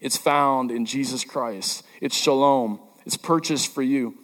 It's 0.00 0.16
found 0.16 0.72
in 0.72 0.84
Jesus 0.84 1.22
Christ. 1.22 1.84
It's 2.00 2.16
shalom. 2.16 2.80
It's 3.06 3.16
purchased 3.16 3.72
for 3.72 3.82
you. 3.82 4.18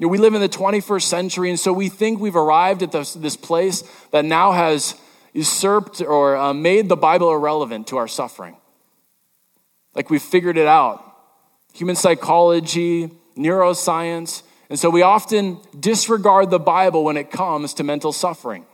You 0.00 0.06
know, 0.06 0.12
we 0.12 0.16
live 0.16 0.32
in 0.32 0.40
the 0.40 0.48
21st 0.48 1.02
century, 1.02 1.50
and 1.50 1.60
so 1.60 1.74
we 1.74 1.90
think 1.90 2.20
we've 2.20 2.34
arrived 2.34 2.82
at 2.82 2.90
this, 2.90 3.12
this 3.12 3.36
place 3.36 3.84
that 4.12 4.24
now 4.24 4.52
has 4.52 4.94
usurped 5.34 6.00
or 6.00 6.38
uh, 6.38 6.54
made 6.54 6.88
the 6.88 6.96
Bible 6.96 7.30
irrelevant 7.30 7.88
to 7.88 7.98
our 7.98 8.08
suffering. 8.08 8.56
Like 9.94 10.08
we've 10.08 10.22
figured 10.22 10.56
it 10.56 10.66
out. 10.66 11.04
Human 11.74 11.96
psychology, 11.96 13.10
neuroscience. 13.36 14.42
And 14.70 14.78
so 14.78 14.88
we 14.88 15.02
often 15.02 15.58
disregard 15.78 16.48
the 16.48 16.58
Bible 16.58 17.04
when 17.04 17.18
it 17.18 17.30
comes 17.30 17.74
to 17.74 17.84
mental 17.84 18.14
suffering. 18.14 18.64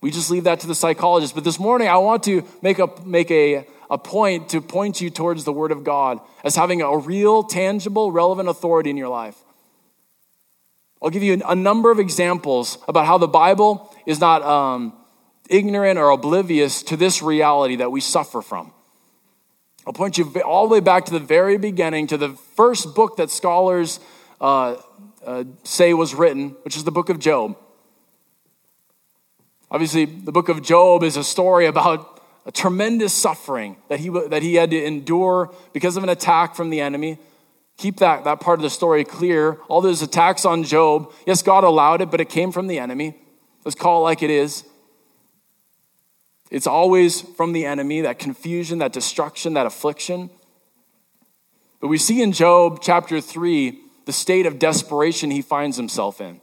We 0.00 0.12
just 0.12 0.30
leave 0.30 0.44
that 0.44 0.60
to 0.60 0.68
the 0.68 0.76
psychologists. 0.76 1.34
But 1.34 1.42
this 1.42 1.58
morning, 1.58 1.88
I 1.88 1.96
want 1.96 2.22
to 2.24 2.44
make 2.62 2.78
a, 2.78 2.88
make 3.04 3.32
a, 3.32 3.66
a 3.90 3.98
point 3.98 4.50
to 4.50 4.60
point 4.60 5.00
you 5.00 5.10
towards 5.10 5.42
the 5.42 5.52
Word 5.52 5.72
of 5.72 5.82
God 5.82 6.20
as 6.44 6.54
having 6.54 6.82
a 6.82 6.96
real, 6.96 7.42
tangible, 7.42 8.12
relevant 8.12 8.48
authority 8.48 8.90
in 8.90 8.96
your 8.96 9.08
life. 9.08 9.36
I'll 11.02 11.10
give 11.10 11.22
you 11.22 11.40
a 11.46 11.54
number 11.54 11.90
of 11.90 11.98
examples 11.98 12.78
about 12.86 13.06
how 13.06 13.18
the 13.18 13.28
Bible 13.28 13.94
is 14.04 14.20
not 14.20 14.42
um, 14.42 14.92
ignorant 15.48 15.98
or 15.98 16.10
oblivious 16.10 16.82
to 16.84 16.96
this 16.96 17.22
reality 17.22 17.76
that 17.76 17.90
we 17.90 18.00
suffer 18.00 18.42
from. 18.42 18.72
I'll 19.86 19.94
point 19.94 20.18
you 20.18 20.24
all 20.44 20.68
the 20.68 20.72
way 20.74 20.80
back 20.80 21.06
to 21.06 21.12
the 21.12 21.18
very 21.18 21.56
beginning, 21.56 22.06
to 22.08 22.18
the 22.18 22.30
first 22.54 22.94
book 22.94 23.16
that 23.16 23.30
scholars 23.30 23.98
uh, 24.40 24.76
uh, 25.24 25.44
say 25.64 25.94
was 25.94 26.14
written, 26.14 26.50
which 26.62 26.76
is 26.76 26.84
the 26.84 26.92
book 26.92 27.08
of 27.08 27.18
Job. 27.18 27.56
Obviously, 29.70 30.04
the 30.04 30.32
book 30.32 30.48
of 30.48 30.62
Job 30.62 31.02
is 31.02 31.16
a 31.16 31.24
story 31.24 31.66
about 31.66 32.20
a 32.44 32.52
tremendous 32.52 33.14
suffering 33.14 33.76
that 33.88 34.00
he, 34.00 34.08
that 34.08 34.42
he 34.42 34.54
had 34.54 34.70
to 34.70 34.84
endure 34.84 35.54
because 35.72 35.96
of 35.96 36.02
an 36.02 36.08
attack 36.08 36.54
from 36.54 36.70
the 36.70 36.80
enemy. 36.80 37.18
Keep 37.80 37.96
that, 37.96 38.24
that 38.24 38.40
part 38.40 38.58
of 38.58 38.62
the 38.62 38.68
story 38.68 39.04
clear. 39.04 39.54
All 39.68 39.80
those 39.80 40.02
attacks 40.02 40.44
on 40.44 40.64
Job, 40.64 41.10
yes, 41.26 41.42
God 41.42 41.64
allowed 41.64 42.02
it, 42.02 42.10
but 42.10 42.20
it 42.20 42.28
came 42.28 42.52
from 42.52 42.66
the 42.66 42.78
enemy. 42.78 43.16
Let's 43.64 43.74
call 43.74 44.02
it 44.02 44.04
like 44.04 44.22
it 44.22 44.28
is. 44.28 44.64
It's 46.50 46.66
always 46.66 47.22
from 47.22 47.54
the 47.54 47.64
enemy, 47.64 48.02
that 48.02 48.18
confusion, 48.18 48.80
that 48.80 48.92
destruction, 48.92 49.54
that 49.54 49.64
affliction. 49.64 50.28
But 51.80 51.88
we 51.88 51.96
see 51.96 52.20
in 52.20 52.32
Job 52.32 52.80
chapter 52.82 53.18
3 53.18 53.80
the 54.04 54.12
state 54.12 54.44
of 54.44 54.58
desperation 54.58 55.30
he 55.30 55.40
finds 55.40 55.78
himself 55.78 56.20
in, 56.20 56.42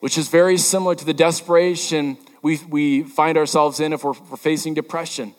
which 0.00 0.18
is 0.18 0.26
very 0.26 0.56
similar 0.58 0.96
to 0.96 1.04
the 1.04 1.14
desperation 1.14 2.18
we, 2.42 2.58
we 2.68 3.04
find 3.04 3.38
ourselves 3.38 3.78
in 3.78 3.92
if 3.92 4.02
we're, 4.02 4.14
we're 4.28 4.36
facing 4.36 4.74
depression, 4.74 5.36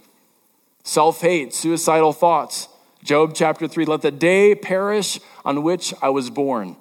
self 0.85 1.19
hate, 1.19 1.53
suicidal 1.53 2.13
thoughts. 2.13 2.69
Job 3.03 3.33
chapter 3.35 3.67
3 3.67 3.85
Let 3.85 4.01
the 4.01 4.11
day 4.11 4.55
perish 4.55 5.19
on 5.43 5.63
which 5.63 5.93
I 6.01 6.09
was 6.09 6.29
born, 6.29 6.77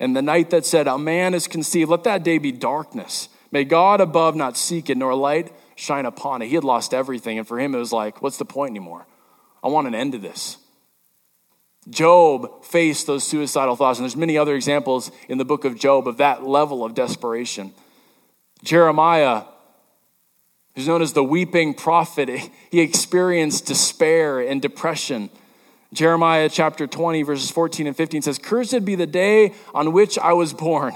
and 0.00 0.16
the 0.16 0.22
night 0.22 0.50
that 0.50 0.64
said, 0.64 0.88
A 0.88 0.98
man 0.98 1.34
is 1.34 1.46
conceived, 1.46 1.90
let 1.90 2.04
that 2.04 2.22
day 2.22 2.38
be 2.38 2.52
darkness. 2.52 3.28
May 3.50 3.64
God 3.64 4.00
above 4.00 4.36
not 4.36 4.56
seek 4.56 4.90
it, 4.90 4.98
nor 4.98 5.14
light 5.14 5.52
shine 5.74 6.06
upon 6.06 6.42
it. 6.42 6.48
He 6.48 6.54
had 6.54 6.64
lost 6.64 6.92
everything, 6.92 7.38
and 7.38 7.46
for 7.46 7.58
him 7.58 7.74
it 7.74 7.78
was 7.78 7.92
like, 7.92 8.22
What's 8.22 8.38
the 8.38 8.44
point 8.44 8.70
anymore? 8.70 9.06
I 9.62 9.68
want 9.68 9.86
an 9.86 9.94
end 9.94 10.12
to 10.12 10.18
this. 10.18 10.56
Job 11.90 12.64
faced 12.64 13.06
those 13.06 13.24
suicidal 13.24 13.76
thoughts, 13.76 13.98
and 13.98 14.04
there's 14.04 14.16
many 14.16 14.36
other 14.36 14.54
examples 14.54 15.10
in 15.28 15.38
the 15.38 15.44
book 15.44 15.64
of 15.64 15.78
Job 15.78 16.06
of 16.06 16.18
that 16.18 16.44
level 16.44 16.84
of 16.84 16.94
desperation. 16.94 17.72
Jeremiah 18.62 19.44
who's 20.74 20.86
known 20.86 21.02
as 21.02 21.12
the 21.12 21.24
weeping 21.24 21.74
prophet, 21.74 22.28
he 22.70 22.80
experienced 22.80 23.66
despair 23.66 24.40
and 24.40 24.62
depression. 24.62 25.30
Jeremiah 25.92 26.48
chapter 26.48 26.86
20, 26.86 27.22
verses 27.22 27.50
14 27.50 27.86
and 27.86 27.96
15 27.96 28.22
says, 28.22 28.38
Cursed 28.38 28.84
be 28.84 28.94
the 28.94 29.06
day 29.06 29.54
on 29.74 29.92
which 29.92 30.18
I 30.18 30.34
was 30.34 30.52
born. 30.52 30.94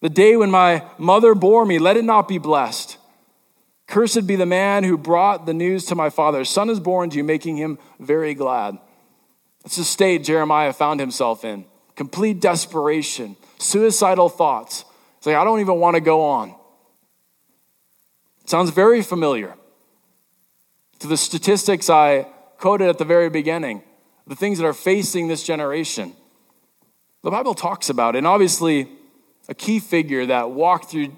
The 0.00 0.08
day 0.08 0.36
when 0.36 0.50
my 0.50 0.84
mother 0.98 1.34
bore 1.34 1.64
me, 1.64 1.78
let 1.78 1.96
it 1.96 2.04
not 2.04 2.26
be 2.26 2.38
blessed. 2.38 2.96
Cursed 3.86 4.26
be 4.26 4.36
the 4.36 4.46
man 4.46 4.84
who 4.84 4.96
brought 4.96 5.46
the 5.46 5.54
news 5.54 5.84
to 5.86 5.94
my 5.94 6.10
father. 6.10 6.44
Son 6.44 6.70
is 6.70 6.80
born 6.80 7.10
to 7.10 7.16
you, 7.16 7.24
making 7.24 7.56
him 7.56 7.78
very 7.98 8.34
glad. 8.34 8.78
That's 9.62 9.76
the 9.76 9.84
state 9.84 10.24
Jeremiah 10.24 10.72
found 10.72 11.00
himself 11.00 11.44
in 11.44 11.66
complete 11.96 12.40
desperation, 12.40 13.36
suicidal 13.58 14.30
thoughts. 14.30 14.86
It's 15.18 15.26
like, 15.26 15.36
I 15.36 15.44
don't 15.44 15.60
even 15.60 15.78
want 15.80 15.96
to 15.96 16.00
go 16.00 16.22
on. 16.22 16.54
Sounds 18.50 18.70
very 18.70 19.00
familiar 19.00 19.54
to 20.98 21.06
the 21.06 21.16
statistics 21.16 21.88
I 21.88 22.26
quoted 22.58 22.88
at 22.88 22.98
the 22.98 23.04
very 23.04 23.30
beginning, 23.30 23.84
the 24.26 24.34
things 24.34 24.58
that 24.58 24.66
are 24.66 24.72
facing 24.72 25.28
this 25.28 25.44
generation. 25.44 26.14
The 27.22 27.30
Bible 27.30 27.54
talks 27.54 27.90
about 27.90 28.16
it, 28.16 28.18
and 28.18 28.26
obviously, 28.26 28.88
a 29.48 29.54
key 29.54 29.78
figure 29.78 30.26
that 30.26 30.50
walked 30.50 30.90
through 30.90 31.16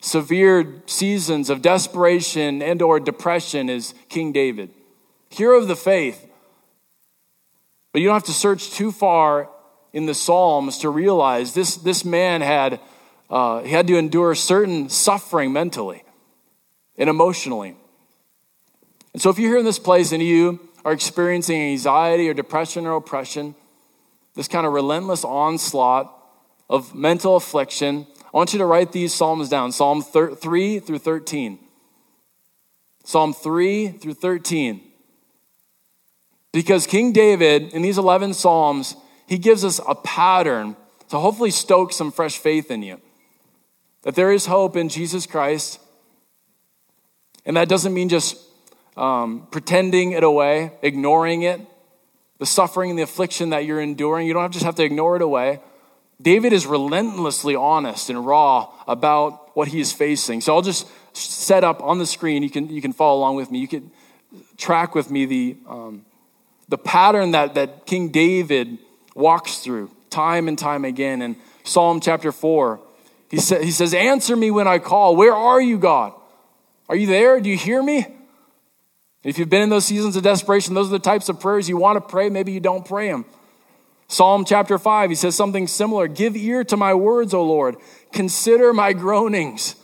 severe 0.00 0.80
seasons 0.86 1.50
of 1.50 1.62
desperation 1.62 2.62
and 2.62 2.80
or 2.80 3.00
depression 3.00 3.68
is 3.68 3.92
King 4.08 4.30
David. 4.30 4.70
Hero 5.30 5.58
of 5.58 5.66
the 5.66 5.74
faith. 5.74 6.30
But 7.90 8.02
you 8.02 8.06
don't 8.06 8.14
have 8.14 8.22
to 8.26 8.32
search 8.32 8.70
too 8.70 8.92
far 8.92 9.50
in 9.92 10.06
the 10.06 10.14
Psalms 10.14 10.78
to 10.78 10.90
realize 10.90 11.54
this, 11.54 11.74
this 11.74 12.04
man 12.04 12.40
had, 12.40 12.78
uh, 13.28 13.62
he 13.62 13.70
had 13.70 13.88
to 13.88 13.96
endure 13.96 14.36
certain 14.36 14.88
suffering 14.88 15.52
mentally 15.52 16.04
and 16.98 17.08
emotionally. 17.08 17.76
And 19.12 19.22
so, 19.22 19.30
if 19.30 19.38
you're 19.38 19.50
here 19.50 19.58
in 19.58 19.64
this 19.64 19.78
place 19.78 20.12
and 20.12 20.22
you 20.22 20.60
are 20.84 20.92
experiencing 20.92 21.60
anxiety 21.60 22.28
or 22.28 22.34
depression 22.34 22.86
or 22.86 22.96
oppression, 22.96 23.54
this 24.34 24.48
kind 24.48 24.66
of 24.66 24.72
relentless 24.72 25.24
onslaught 25.24 26.14
of 26.68 26.94
mental 26.94 27.36
affliction, 27.36 28.06
I 28.22 28.36
want 28.36 28.52
you 28.52 28.58
to 28.58 28.66
write 28.66 28.92
these 28.92 29.14
Psalms 29.14 29.48
down 29.48 29.72
Psalm 29.72 30.02
3 30.02 30.80
through 30.80 30.98
13. 30.98 31.58
Psalm 33.04 33.32
3 33.32 33.88
through 33.88 34.14
13. 34.14 34.82
Because 36.52 36.86
King 36.86 37.12
David, 37.12 37.72
in 37.72 37.82
these 37.82 37.98
11 37.98 38.34
Psalms, 38.34 38.96
he 39.26 39.38
gives 39.38 39.64
us 39.64 39.80
a 39.88 39.94
pattern 39.94 40.76
to 41.08 41.18
hopefully 41.18 41.50
stoke 41.50 41.92
some 41.92 42.12
fresh 42.12 42.38
faith 42.38 42.70
in 42.70 42.82
you. 42.82 43.00
That 44.02 44.14
there 44.14 44.30
is 44.30 44.46
hope 44.46 44.76
in 44.76 44.88
Jesus 44.88 45.26
Christ 45.26 45.80
and 47.48 47.56
that 47.56 47.68
doesn't 47.68 47.94
mean 47.94 48.10
just 48.10 48.36
um, 48.96 49.48
pretending 49.50 50.12
it 50.12 50.22
away, 50.22 50.70
ignoring 50.82 51.42
it, 51.42 51.60
the 52.38 52.44
suffering 52.46 52.90
and 52.90 52.98
the 52.98 53.02
affliction 53.02 53.50
that 53.50 53.64
you're 53.64 53.80
enduring. 53.80 54.26
You 54.26 54.34
don't 54.34 54.52
just 54.52 54.66
have 54.66 54.74
to 54.74 54.84
ignore 54.84 55.16
it 55.16 55.22
away. 55.22 55.60
David 56.20 56.52
is 56.52 56.66
relentlessly 56.66 57.56
honest 57.56 58.10
and 58.10 58.26
raw 58.26 58.70
about 58.86 59.56
what 59.56 59.68
he 59.68 59.80
is 59.80 59.92
facing. 59.92 60.42
So 60.42 60.54
I'll 60.54 60.62
just 60.62 60.86
set 61.16 61.64
up 61.64 61.82
on 61.82 61.98
the 61.98 62.06
screen. 62.06 62.42
You 62.42 62.50
can, 62.50 62.68
you 62.68 62.82
can 62.82 62.92
follow 62.92 63.18
along 63.18 63.36
with 63.36 63.50
me. 63.50 63.60
You 63.60 63.68
can 63.68 63.90
track 64.58 64.94
with 64.94 65.10
me 65.10 65.24
the, 65.24 65.56
um, 65.66 66.04
the 66.68 66.78
pattern 66.78 67.30
that, 67.30 67.54
that 67.54 67.86
King 67.86 68.10
David 68.10 68.76
walks 69.14 69.58
through 69.58 69.90
time 70.10 70.48
and 70.48 70.58
time 70.58 70.84
again. 70.84 71.22
In 71.22 71.36
Psalm 71.64 72.00
chapter 72.00 72.30
4, 72.30 72.78
he, 73.30 73.38
sa- 73.38 73.58
he 73.58 73.70
says, 73.70 73.94
Answer 73.94 74.36
me 74.36 74.50
when 74.50 74.68
I 74.68 74.78
call. 74.80 75.16
Where 75.16 75.34
are 75.34 75.62
you, 75.62 75.78
God? 75.78 76.12
Are 76.88 76.96
you 76.96 77.06
there? 77.06 77.40
Do 77.40 77.50
you 77.50 77.56
hear 77.56 77.82
me? 77.82 78.06
If 79.24 79.38
you've 79.38 79.50
been 79.50 79.62
in 79.62 79.68
those 79.68 79.84
seasons 79.84 80.16
of 80.16 80.22
desperation, 80.22 80.74
those 80.74 80.88
are 80.88 80.92
the 80.92 80.98
types 80.98 81.28
of 81.28 81.40
prayers 81.40 81.68
you 81.68 81.76
want 81.76 81.96
to 81.96 82.00
pray. 82.00 82.28
Maybe 82.30 82.52
you 82.52 82.60
don't 82.60 82.86
pray 82.86 83.08
them. 83.08 83.24
Psalm 84.06 84.44
chapter 84.44 84.78
5, 84.78 85.10
he 85.10 85.16
says 85.16 85.34
something 85.34 85.66
similar 85.66 86.08
Give 86.08 86.34
ear 86.34 86.64
to 86.64 86.76
my 86.76 86.94
words, 86.94 87.34
O 87.34 87.44
Lord. 87.44 87.76
Consider 88.12 88.72
my 88.72 88.94
groanings. 88.94 89.76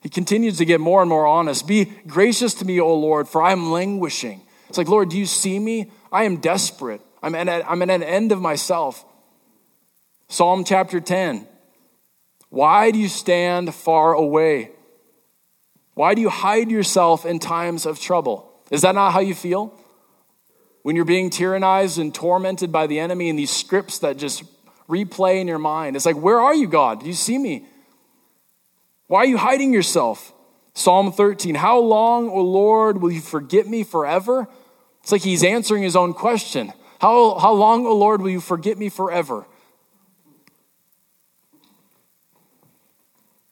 He 0.00 0.08
continues 0.08 0.58
to 0.58 0.64
get 0.64 0.80
more 0.80 1.02
and 1.02 1.10
more 1.10 1.26
honest. 1.26 1.66
Be 1.66 1.86
gracious 2.06 2.54
to 2.54 2.64
me, 2.64 2.80
O 2.80 2.94
Lord, 2.94 3.28
for 3.28 3.42
I 3.42 3.52
am 3.52 3.70
languishing. 3.70 4.40
It's 4.68 4.78
like, 4.78 4.88
Lord, 4.88 5.10
do 5.10 5.18
you 5.18 5.26
see 5.26 5.58
me? 5.58 5.90
I 6.12 6.24
am 6.24 6.38
desperate. 6.38 7.00
I'm 7.22 7.34
at, 7.34 7.48
I'm 7.68 7.82
at 7.82 7.90
an 7.90 8.02
end 8.02 8.32
of 8.32 8.40
myself. 8.40 9.04
Psalm 10.28 10.64
chapter 10.64 11.00
10. 11.00 11.46
Why 12.48 12.90
do 12.90 12.98
you 12.98 13.08
stand 13.08 13.74
far 13.74 14.14
away? 14.14 14.70
Why 15.98 16.14
do 16.14 16.20
you 16.20 16.28
hide 16.28 16.70
yourself 16.70 17.26
in 17.26 17.40
times 17.40 17.84
of 17.84 17.98
trouble? 17.98 18.48
Is 18.70 18.82
that 18.82 18.94
not 18.94 19.12
how 19.12 19.18
you 19.18 19.34
feel? 19.34 19.74
When 20.82 20.94
you're 20.94 21.04
being 21.04 21.28
tyrannized 21.28 21.98
and 21.98 22.14
tormented 22.14 22.70
by 22.70 22.86
the 22.86 23.00
enemy 23.00 23.28
and 23.28 23.36
these 23.36 23.50
scripts 23.50 23.98
that 23.98 24.16
just 24.16 24.44
replay 24.88 25.40
in 25.40 25.48
your 25.48 25.58
mind. 25.58 25.96
It's 25.96 26.06
like, 26.06 26.14
where 26.14 26.38
are 26.38 26.54
you, 26.54 26.68
God? 26.68 27.00
Do 27.00 27.06
you 27.06 27.14
see 27.14 27.36
me? 27.36 27.66
Why 29.08 29.22
are 29.22 29.26
you 29.26 29.38
hiding 29.38 29.72
yourself? 29.72 30.32
Psalm 30.72 31.10
13 31.10 31.56
How 31.56 31.80
long, 31.80 32.30
O 32.30 32.42
Lord, 32.42 33.02
will 33.02 33.10
you 33.10 33.20
forget 33.20 33.66
me 33.66 33.82
forever? 33.82 34.46
It's 35.02 35.10
like 35.10 35.22
he's 35.22 35.42
answering 35.42 35.82
his 35.82 35.96
own 35.96 36.14
question. 36.14 36.72
How, 37.00 37.40
how 37.40 37.54
long, 37.54 37.84
O 37.86 37.96
Lord, 37.96 38.22
will 38.22 38.30
you 38.30 38.40
forget 38.40 38.78
me 38.78 38.88
forever? 38.88 39.46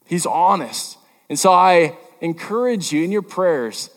He's 0.05 0.27
honest. 0.27 0.97
And 1.29 1.37
so 1.37 1.53
I 1.53 1.97
encourage 2.21 2.93
you 2.93 3.05
in 3.05 3.13
your 3.13 3.23
prayers 3.23 3.91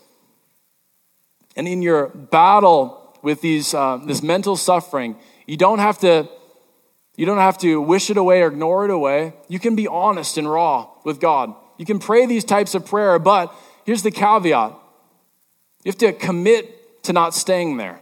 and 1.55 1.67
in 1.67 1.81
your 1.81 2.07
battle 2.07 3.17
with 3.21 3.41
these, 3.41 3.73
uh, 3.73 3.97
this 3.97 4.23
mental 4.23 4.55
suffering, 4.55 5.17
you 5.45 5.57
don't 5.57 5.79
have 5.79 5.99
to 5.99 6.29
you 7.19 7.25
don't 7.25 7.39
have 7.39 7.57
to 7.57 7.81
wish 7.81 8.09
it 8.09 8.15
away 8.15 8.41
or 8.41 8.47
ignore 8.47 8.85
it 8.85 8.91
away. 8.91 9.33
You 9.49 9.59
can 9.59 9.75
be 9.75 9.89
honest 9.89 10.37
and 10.37 10.49
raw 10.49 10.87
with 11.03 11.19
God. 11.19 11.53
You 11.77 11.85
can 11.85 11.99
pray 11.99 12.25
these 12.25 12.45
types 12.45 12.75
of 12.75 12.85
prayer, 12.85 13.19
but 13.19 13.53
here's 13.85 14.03
the 14.03 14.11
caveat. 14.11 14.71
You 15.83 15.91
have 15.91 15.97
to 15.97 16.13
commit 16.13 17.03
to 17.03 17.11
not 17.11 17.33
staying 17.33 17.75
there. 17.75 17.99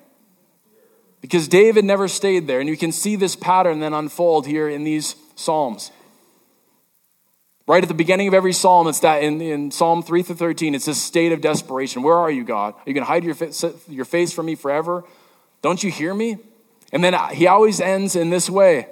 Because 1.19 1.47
David 1.47 1.83
never 1.83 2.07
stayed 2.07 2.45
there, 2.45 2.59
and 2.59 2.69
you 2.69 2.77
can 2.77 2.91
see 2.91 3.15
this 3.15 3.35
pattern 3.35 3.79
then 3.79 3.91
unfold 3.91 4.45
here 4.45 4.69
in 4.69 4.83
these 4.83 5.15
Psalms. 5.35 5.89
Right 7.67 7.83
at 7.83 7.89
the 7.89 7.93
beginning 7.93 8.29
of 8.29 8.33
every 8.33 8.53
psalm, 8.53 8.87
it's 8.87 9.01
that 9.01 9.21
in, 9.21 9.41
in 9.41 9.71
Psalm 9.71 10.01
3 10.01 10.23
through 10.23 10.37
13, 10.37 10.73
it's 10.73 10.85
this 10.85 11.01
state 11.01 11.33
of 11.33 11.41
desperation. 11.41 12.01
Where 12.01 12.15
are 12.15 12.31
you, 12.31 12.45
God? 12.45 12.73
Are 12.73 12.83
you 12.85 12.93
going 12.93 13.05
to 13.05 13.11
hide 13.11 13.25
your, 13.25 13.35
your 13.89 14.05
face 14.05 14.31
from 14.31 14.45
me 14.45 14.55
forever? 14.55 15.03
Don't 15.61 15.83
you 15.83 15.91
hear 15.91 16.13
me? 16.13 16.37
And 16.93 17.03
then 17.03 17.13
uh, 17.13 17.27
he 17.27 17.45
always 17.45 17.81
ends 17.81 18.15
in 18.15 18.29
this 18.29 18.49
way. 18.49 18.87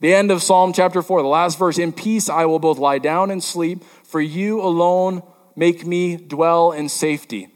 The 0.00 0.12
end 0.12 0.30
of 0.30 0.42
Psalm 0.42 0.74
chapter 0.74 1.00
4, 1.00 1.22
the 1.22 1.28
last 1.28 1.58
verse 1.58 1.78
In 1.78 1.92
peace 1.92 2.28
I 2.28 2.44
will 2.44 2.58
both 2.58 2.76
lie 2.76 2.98
down 2.98 3.30
and 3.30 3.42
sleep, 3.42 3.82
for 4.02 4.20
you 4.20 4.60
alone 4.60 5.22
make 5.56 5.86
me 5.86 6.16
dwell 6.16 6.72
in 6.72 6.90
safety. 6.90 7.48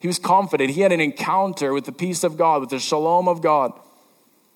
He 0.00 0.06
was 0.06 0.18
confident. 0.18 0.72
He 0.72 0.82
had 0.82 0.92
an 0.92 1.00
encounter 1.00 1.72
with 1.72 1.86
the 1.86 1.92
peace 1.92 2.22
of 2.22 2.36
God, 2.36 2.60
with 2.60 2.68
the 2.68 2.78
shalom 2.78 3.28
of 3.28 3.40
God, 3.40 3.72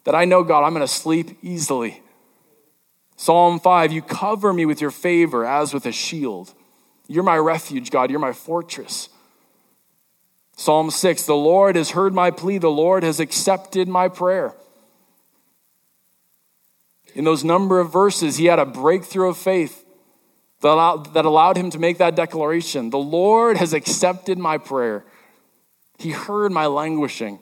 that 0.05 0.15
I 0.15 0.27
know, 0.27 0.45
God, 0.45 0.65
I'm 0.65 0.75
going 0.75 0.87
to 0.87 0.93
sleep 0.93 1.39
easily. 1.41 2.03
Psalm 3.21 3.61
5 3.61 3.93
You 3.93 4.01
cover 4.01 4.51
me 4.51 4.65
with 4.65 4.81
your 4.81 4.91
favor 4.91 5.45
as 5.45 5.75
with 5.75 5.85
a 5.85 5.93
shield. 5.93 6.55
You're 7.07 7.23
my 7.23 7.37
refuge, 7.37 7.91
God. 7.91 8.11
You're 8.11 8.19
my 8.19 8.33
fortress. 8.33 9.11
Psalm 10.57 10.91
6 10.91 11.27
The 11.27 11.35
Lord 11.35 11.77
has 11.77 11.91
heard 11.91 12.15
my 12.15 12.31
plea, 12.31 12.57
the 12.57 12.71
Lord 12.71 13.03
has 13.03 13.21
accepted 13.21 13.89
my 13.89 14.09
prayer. 14.09 14.55
In 17.15 17.25
those 17.25 17.45
number 17.45 17.79
of 17.79 17.93
verses, 17.93 18.39
he 18.39 18.47
had 18.47 18.59
a 18.59 18.65
breakthrough 18.65 19.29
of 19.29 19.37
faith 19.37 19.85
that 20.63 20.71
allowed, 20.71 21.13
that 21.13 21.27
allowed 21.27 21.59
him 21.59 21.69
to 21.73 21.79
make 21.79 21.99
that 21.99 22.17
declaration 22.17 22.89
The 22.89 22.97
Lord 22.97 23.59
has 23.59 23.75
accepted 23.75 24.39
my 24.39 24.57
prayer, 24.57 25.05
He 25.99 26.13
heard 26.13 26.53
my 26.53 26.69
languishing. 26.69 27.39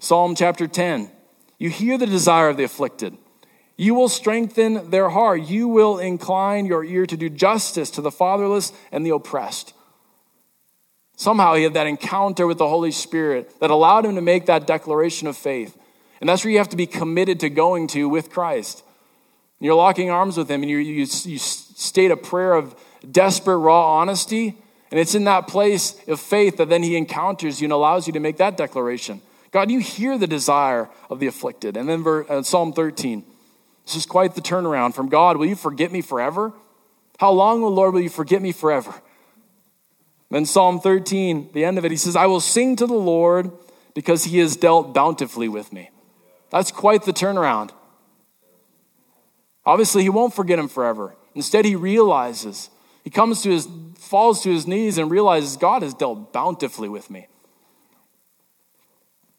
Psalm 0.00 0.34
chapter 0.34 0.66
10 0.66 1.08
You 1.56 1.70
hear 1.70 1.96
the 1.96 2.06
desire 2.06 2.48
of 2.48 2.56
the 2.56 2.64
afflicted. 2.64 3.16
You 3.80 3.94
will 3.94 4.10
strengthen 4.10 4.90
their 4.90 5.08
heart. 5.08 5.44
You 5.44 5.66
will 5.66 5.98
incline 5.98 6.66
your 6.66 6.84
ear 6.84 7.06
to 7.06 7.16
do 7.16 7.30
justice 7.30 7.88
to 7.92 8.02
the 8.02 8.10
fatherless 8.10 8.74
and 8.92 9.06
the 9.06 9.14
oppressed. 9.14 9.72
Somehow 11.16 11.54
he 11.54 11.62
had 11.62 11.72
that 11.72 11.86
encounter 11.86 12.46
with 12.46 12.58
the 12.58 12.68
Holy 12.68 12.90
Spirit 12.90 13.58
that 13.58 13.70
allowed 13.70 14.04
him 14.04 14.16
to 14.16 14.20
make 14.20 14.44
that 14.44 14.66
declaration 14.66 15.28
of 15.28 15.34
faith. 15.34 15.78
And 16.20 16.28
that's 16.28 16.44
where 16.44 16.52
you 16.52 16.58
have 16.58 16.68
to 16.68 16.76
be 16.76 16.86
committed 16.86 17.40
to 17.40 17.48
going 17.48 17.86
to 17.88 18.06
with 18.06 18.28
Christ. 18.28 18.84
You're 19.60 19.74
locking 19.74 20.10
arms 20.10 20.36
with 20.36 20.50
him 20.50 20.60
and 20.60 20.70
you, 20.70 20.76
you, 20.76 21.06
you 21.24 21.38
state 21.38 22.10
a 22.10 22.18
prayer 22.18 22.52
of 22.52 22.74
desperate, 23.10 23.56
raw 23.56 23.94
honesty. 23.94 24.58
And 24.90 25.00
it's 25.00 25.14
in 25.14 25.24
that 25.24 25.48
place 25.48 25.96
of 26.06 26.20
faith 26.20 26.58
that 26.58 26.68
then 26.68 26.82
he 26.82 26.96
encounters 26.96 27.62
you 27.62 27.64
and 27.64 27.72
allows 27.72 28.06
you 28.06 28.12
to 28.12 28.20
make 28.20 28.36
that 28.36 28.58
declaration. 28.58 29.22
God, 29.52 29.70
you 29.70 29.78
hear 29.78 30.18
the 30.18 30.26
desire 30.26 30.90
of 31.08 31.18
the 31.18 31.28
afflicted. 31.28 31.78
And 31.78 31.88
then 31.88 32.06
uh, 32.28 32.42
Psalm 32.42 32.74
13. 32.74 33.24
This 33.90 34.04
is 34.04 34.06
quite 34.06 34.36
the 34.36 34.40
turnaround 34.40 34.94
from 34.94 35.08
God, 35.08 35.36
will 35.36 35.46
you 35.46 35.56
forget 35.56 35.90
me 35.90 36.00
forever? 36.00 36.52
How 37.18 37.32
long, 37.32 37.64
O 37.64 37.68
Lord, 37.68 37.92
will 37.92 38.00
you 38.00 38.08
forget 38.08 38.40
me 38.40 38.52
forever? 38.52 38.94
Then 40.30 40.46
Psalm 40.46 40.78
13, 40.78 41.50
the 41.52 41.64
end 41.64 41.76
of 41.76 41.84
it, 41.84 41.90
he 41.90 41.96
says, 41.96 42.14
I 42.14 42.26
will 42.26 42.38
sing 42.38 42.76
to 42.76 42.86
the 42.86 42.94
Lord 42.94 43.50
because 43.92 44.22
he 44.22 44.38
has 44.38 44.54
dealt 44.54 44.94
bountifully 44.94 45.48
with 45.48 45.72
me. 45.72 45.90
That's 46.50 46.70
quite 46.70 47.02
the 47.02 47.12
turnaround. 47.12 47.70
Obviously, 49.66 50.04
he 50.04 50.08
won't 50.08 50.34
forget 50.34 50.60
him 50.60 50.68
forever. 50.68 51.16
Instead, 51.34 51.64
he 51.64 51.74
realizes, 51.74 52.70
he 53.02 53.10
comes 53.10 53.42
to 53.42 53.50
his, 53.50 53.66
falls 53.98 54.40
to 54.44 54.52
his 54.52 54.68
knees 54.68 54.98
and 54.98 55.10
realizes 55.10 55.56
God 55.56 55.82
has 55.82 55.94
dealt 55.94 56.32
bountifully 56.32 56.88
with 56.88 57.10
me. 57.10 57.26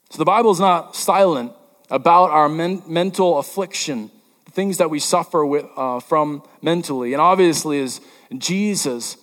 So 0.09 0.17
the 0.17 0.25
Bible 0.25 0.51
is 0.51 0.59
not 0.59 0.93
silent 0.93 1.53
about 1.89 2.31
our 2.31 2.49
men, 2.49 2.83
mental 2.85 3.39
affliction 3.39 4.11
things 4.51 4.77
that 4.77 4.89
we 4.89 4.99
suffer 4.99 5.45
with, 5.45 5.65
uh, 5.75 5.99
from 5.99 6.43
mentally. 6.61 7.13
And 7.13 7.21
obviously, 7.21 7.79
as 7.81 8.01
Jesus 8.37 9.17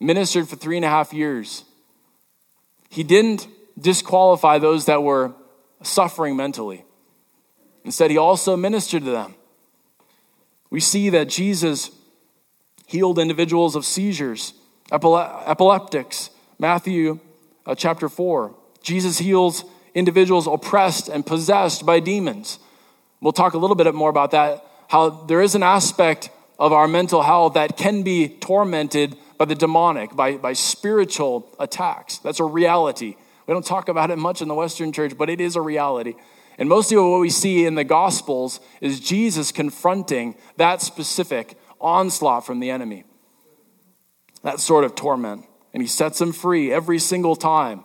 ministered 0.00 0.48
for 0.48 0.56
three 0.56 0.76
and 0.76 0.84
a 0.84 0.88
half 0.88 1.12
years, 1.12 1.64
he 2.88 3.02
didn't 3.02 3.48
disqualify 3.78 4.58
those 4.58 4.86
that 4.86 5.02
were 5.02 5.32
suffering 5.82 6.36
mentally. 6.36 6.84
Instead, 7.84 8.10
he 8.10 8.16
also 8.16 8.56
ministered 8.56 9.04
to 9.04 9.10
them. 9.10 9.34
We 10.70 10.80
see 10.80 11.10
that 11.10 11.28
Jesus 11.28 11.90
healed 12.86 13.18
individuals 13.18 13.76
of 13.76 13.84
seizures, 13.84 14.54
epileptics, 14.90 16.30
Matthew 16.58 17.20
uh, 17.66 17.74
chapter 17.74 18.08
4. 18.08 18.54
Jesus 18.82 19.18
heals 19.18 19.64
individuals 19.94 20.46
oppressed 20.46 21.08
and 21.08 21.24
possessed 21.24 21.86
by 21.86 22.00
demons. 22.00 22.58
We'll 23.24 23.32
talk 23.32 23.54
a 23.54 23.58
little 23.58 23.74
bit 23.74 23.92
more 23.94 24.10
about 24.10 24.32
that, 24.32 24.66
how 24.86 25.08
there 25.08 25.40
is 25.40 25.54
an 25.54 25.62
aspect 25.62 26.28
of 26.58 26.74
our 26.74 26.86
mental 26.86 27.22
health 27.22 27.54
that 27.54 27.74
can 27.74 28.02
be 28.02 28.28
tormented 28.28 29.16
by 29.38 29.46
the 29.46 29.54
demonic, 29.54 30.14
by, 30.14 30.36
by 30.36 30.52
spiritual 30.52 31.48
attacks. 31.58 32.18
That's 32.18 32.38
a 32.38 32.44
reality. 32.44 33.16
We 33.46 33.54
don't 33.54 33.64
talk 33.64 33.88
about 33.88 34.10
it 34.10 34.18
much 34.18 34.42
in 34.42 34.48
the 34.48 34.54
Western 34.54 34.92
church, 34.92 35.16
but 35.16 35.30
it 35.30 35.40
is 35.40 35.56
a 35.56 35.62
reality. 35.62 36.16
And 36.58 36.68
mostly 36.68 36.98
what 36.98 37.18
we 37.18 37.30
see 37.30 37.64
in 37.64 37.76
the 37.76 37.82
Gospels 37.82 38.60
is 38.82 39.00
Jesus 39.00 39.52
confronting 39.52 40.36
that 40.58 40.82
specific 40.82 41.56
onslaught 41.80 42.44
from 42.44 42.60
the 42.60 42.68
enemy, 42.68 43.04
that 44.42 44.60
sort 44.60 44.84
of 44.84 44.94
torment. 44.94 45.46
And 45.72 45.82
he 45.82 45.88
sets 45.88 46.18
them 46.18 46.32
free 46.32 46.70
every 46.70 46.98
single 46.98 47.36
time. 47.36 47.84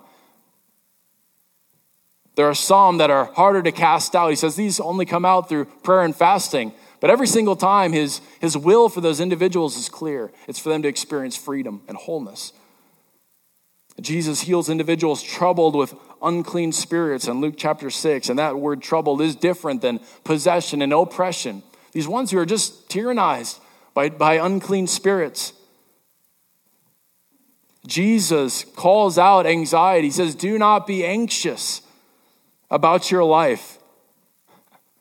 There 2.39 2.47
are 2.49 2.55
some 2.55 2.99
that 2.99 3.11
are 3.11 3.25
harder 3.25 3.61
to 3.63 3.71
cast 3.73 4.15
out. 4.15 4.29
He 4.29 4.35
says 4.37 4.55
these 4.55 4.79
only 4.79 5.05
come 5.05 5.25
out 5.25 5.49
through 5.49 5.65
prayer 5.65 6.03
and 6.03 6.15
fasting. 6.15 6.71
But 7.01 7.09
every 7.09 7.27
single 7.27 7.57
time, 7.57 7.91
his, 7.91 8.21
his 8.39 8.55
will 8.55 8.87
for 8.87 9.01
those 9.01 9.19
individuals 9.19 9.75
is 9.75 9.89
clear. 9.89 10.31
It's 10.47 10.57
for 10.57 10.69
them 10.69 10.81
to 10.83 10.87
experience 10.87 11.35
freedom 11.35 11.81
and 11.89 11.97
wholeness. 11.97 12.53
Jesus 13.99 14.39
heals 14.39 14.69
individuals 14.69 15.21
troubled 15.21 15.75
with 15.75 15.93
unclean 16.21 16.71
spirits 16.71 17.27
in 17.27 17.41
Luke 17.41 17.55
chapter 17.57 17.89
6. 17.89 18.29
And 18.29 18.39
that 18.39 18.55
word 18.55 18.81
troubled 18.81 19.19
is 19.19 19.35
different 19.35 19.81
than 19.81 19.99
possession 20.23 20.81
and 20.81 20.93
oppression. 20.93 21.61
These 21.91 22.07
ones 22.07 22.31
who 22.31 22.37
are 22.37 22.45
just 22.45 22.87
tyrannized 22.87 23.59
by, 23.93 24.07
by 24.07 24.35
unclean 24.35 24.87
spirits. 24.87 25.51
Jesus 27.85 28.63
calls 28.63 29.17
out 29.17 29.45
anxiety. 29.45 30.07
He 30.07 30.11
says, 30.11 30.35
Do 30.35 30.57
not 30.57 30.87
be 30.87 31.03
anxious 31.03 31.81
about 32.69 33.11
your 33.11 33.23
life. 33.23 33.79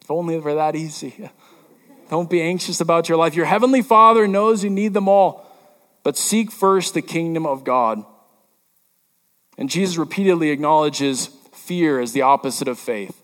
If 0.02 0.10
only 0.10 0.40
for 0.40 0.54
that 0.54 0.74
easy. 0.74 1.30
Don't 2.10 2.30
be 2.30 2.40
anxious 2.40 2.80
about 2.80 3.08
your 3.08 3.18
life. 3.18 3.34
Your 3.34 3.46
heavenly 3.46 3.82
Father 3.82 4.26
knows 4.26 4.64
you 4.64 4.70
need 4.70 4.94
them 4.94 5.08
all, 5.08 5.46
but 6.02 6.16
seek 6.16 6.50
first 6.50 6.94
the 6.94 7.02
kingdom 7.02 7.44
of 7.44 7.64
God. 7.64 8.04
And 9.58 9.68
Jesus 9.68 9.98
repeatedly 9.98 10.50
acknowledges 10.50 11.26
fear 11.52 12.00
as 12.00 12.12
the 12.12 12.22
opposite 12.22 12.68
of 12.68 12.78
faith. 12.78 13.22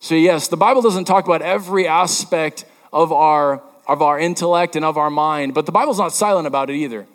So, 0.00 0.14
yes, 0.14 0.48
the 0.48 0.56
Bible 0.56 0.82
doesn't 0.82 1.04
talk 1.04 1.26
about 1.26 1.42
every 1.42 1.86
aspect 1.86 2.64
of 2.92 3.12
our, 3.12 3.62
of 3.86 4.02
our 4.02 4.18
intellect 4.18 4.76
and 4.76 4.84
of 4.84 4.96
our 4.96 5.10
mind, 5.10 5.54
but 5.54 5.66
the 5.66 5.72
Bible's 5.72 5.98
not 5.98 6.12
silent 6.12 6.46
about 6.46 6.70
it 6.70 6.74
either. 6.74 7.06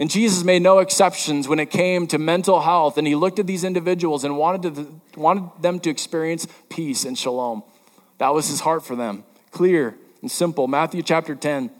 And 0.00 0.10
Jesus 0.10 0.44
made 0.44 0.62
no 0.62 0.78
exceptions 0.78 1.46
when 1.46 1.58
it 1.58 1.70
came 1.70 2.06
to 2.06 2.16
mental 2.16 2.62
health, 2.62 2.96
and 2.96 3.06
he 3.06 3.14
looked 3.14 3.38
at 3.38 3.46
these 3.46 3.64
individuals 3.64 4.24
and 4.24 4.38
wanted, 4.38 4.74
to, 4.74 5.00
wanted 5.14 5.50
them 5.60 5.78
to 5.80 5.90
experience 5.90 6.46
peace 6.70 7.04
and 7.04 7.18
shalom. 7.18 7.62
That 8.16 8.32
was 8.32 8.48
his 8.48 8.60
heart 8.60 8.82
for 8.82 8.96
them. 8.96 9.24
Clear 9.50 9.98
and 10.22 10.30
simple. 10.30 10.66
Matthew 10.68 11.02
chapter 11.02 11.34
10, 11.34 11.70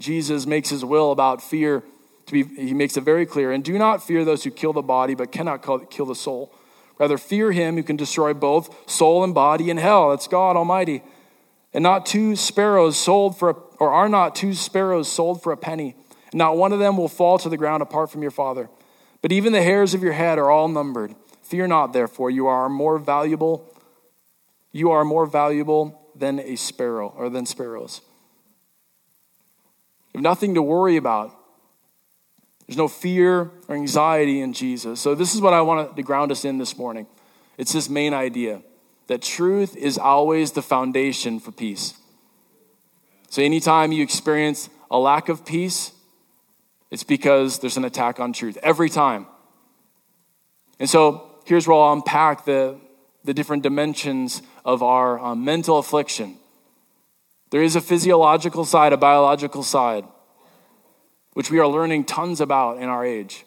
Jesus 0.00 0.44
makes 0.44 0.70
his 0.70 0.84
will 0.84 1.12
about 1.12 1.40
fear 1.40 1.84
to 2.26 2.32
be, 2.32 2.42
he 2.60 2.74
makes 2.74 2.96
it 2.96 3.02
very 3.02 3.26
clear. 3.26 3.52
And 3.52 3.62
do 3.62 3.78
not 3.78 4.02
fear 4.02 4.24
those 4.24 4.42
who 4.42 4.50
kill 4.50 4.72
the 4.72 4.82
body, 4.82 5.14
but 5.14 5.30
cannot 5.30 5.62
kill 5.90 6.06
the 6.06 6.16
soul. 6.16 6.52
Rather, 6.98 7.16
fear 7.16 7.52
him 7.52 7.76
who 7.76 7.84
can 7.84 7.94
destroy 7.94 8.34
both 8.34 8.90
soul 8.90 9.22
and 9.22 9.32
body 9.32 9.70
in 9.70 9.76
hell. 9.76 10.10
That's 10.10 10.26
God 10.26 10.56
Almighty. 10.56 11.04
And 11.72 11.84
not 11.84 12.06
two 12.06 12.34
sparrows 12.34 12.96
sold 12.96 13.38
for, 13.38 13.50
a, 13.50 13.54
or 13.78 13.92
are 13.92 14.08
not 14.08 14.34
two 14.34 14.52
sparrows 14.52 15.08
sold 15.08 15.44
for 15.44 15.52
a 15.52 15.56
penny 15.56 15.94
not 16.34 16.56
one 16.56 16.72
of 16.72 16.80
them 16.80 16.96
will 16.96 17.08
fall 17.08 17.38
to 17.38 17.48
the 17.48 17.56
ground 17.56 17.80
apart 17.80 18.10
from 18.10 18.20
your 18.20 18.32
Father. 18.32 18.68
But 19.22 19.30
even 19.30 19.52
the 19.52 19.62
hairs 19.62 19.94
of 19.94 20.02
your 20.02 20.12
head 20.12 20.36
are 20.36 20.50
all 20.50 20.66
numbered. 20.66 21.14
Fear 21.42 21.68
not, 21.68 21.92
therefore, 21.92 22.28
you 22.28 22.48
are 22.48 22.68
more 22.68 22.98
valuable. 22.98 23.72
You 24.72 24.90
are 24.90 25.04
more 25.04 25.26
valuable 25.26 26.10
than 26.14 26.40
a 26.40 26.56
sparrow 26.56 27.14
or 27.16 27.30
than 27.30 27.46
sparrows. 27.46 28.00
You 30.12 30.18
have 30.18 30.22
nothing 30.22 30.54
to 30.54 30.62
worry 30.62 30.96
about. 30.96 31.34
There's 32.66 32.76
no 32.76 32.88
fear 32.88 33.52
or 33.68 33.76
anxiety 33.76 34.40
in 34.40 34.52
Jesus. 34.52 35.00
So, 35.00 35.14
this 35.14 35.34
is 35.34 35.40
what 35.40 35.52
I 35.52 35.60
want 35.60 35.94
to 35.96 36.02
ground 36.02 36.32
us 36.32 36.44
in 36.44 36.58
this 36.58 36.76
morning. 36.76 37.06
It's 37.56 37.72
this 37.72 37.88
main 37.88 38.12
idea 38.12 38.62
that 39.06 39.22
truth 39.22 39.76
is 39.76 39.98
always 39.98 40.52
the 40.52 40.62
foundation 40.62 41.38
for 41.38 41.52
peace. 41.52 41.94
So, 43.30 43.42
anytime 43.42 43.92
you 43.92 44.02
experience 44.02 44.68
a 44.90 44.98
lack 44.98 45.28
of 45.28 45.44
peace, 45.44 45.93
it's 46.94 47.02
because 47.02 47.58
there's 47.58 47.76
an 47.76 47.84
attack 47.84 48.20
on 48.20 48.32
truth 48.32 48.56
every 48.62 48.88
time. 48.88 49.26
And 50.78 50.88
so 50.88 51.28
here's 51.44 51.66
where 51.66 51.76
I'll 51.76 51.92
unpack 51.92 52.44
the, 52.44 52.78
the 53.24 53.34
different 53.34 53.64
dimensions 53.64 54.42
of 54.64 54.80
our 54.80 55.18
um, 55.18 55.44
mental 55.44 55.78
affliction. 55.78 56.36
There 57.50 57.64
is 57.64 57.74
a 57.74 57.80
physiological 57.80 58.64
side, 58.64 58.92
a 58.92 58.96
biological 58.96 59.64
side, 59.64 60.04
which 61.32 61.50
we 61.50 61.58
are 61.58 61.66
learning 61.66 62.04
tons 62.04 62.40
about 62.40 62.78
in 62.78 62.88
our 62.88 63.04
age. 63.04 63.44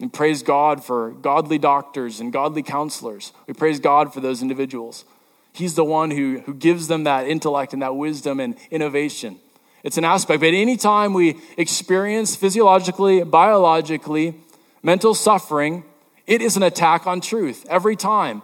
And 0.00 0.10
praise 0.10 0.42
God 0.42 0.82
for 0.82 1.10
godly 1.10 1.58
doctors 1.58 2.18
and 2.18 2.32
godly 2.32 2.62
counselors. 2.62 3.34
We 3.46 3.52
praise 3.52 3.78
God 3.78 4.14
for 4.14 4.22
those 4.22 4.40
individuals. 4.40 5.04
He's 5.52 5.74
the 5.74 5.84
one 5.84 6.12
who, 6.12 6.38
who 6.46 6.54
gives 6.54 6.88
them 6.88 7.04
that 7.04 7.28
intellect 7.28 7.74
and 7.74 7.82
that 7.82 7.94
wisdom 7.94 8.40
and 8.40 8.56
innovation. 8.70 9.38
It's 9.86 9.96
an 9.96 10.04
aspect. 10.04 10.40
But 10.40 10.52
anytime 10.52 11.14
we 11.14 11.38
experience 11.56 12.34
physiologically, 12.34 13.22
biologically, 13.22 14.34
mental 14.82 15.14
suffering, 15.14 15.84
it 16.26 16.42
is 16.42 16.56
an 16.56 16.64
attack 16.64 17.06
on 17.06 17.20
truth 17.20 17.64
every 17.70 17.94
time. 17.94 18.42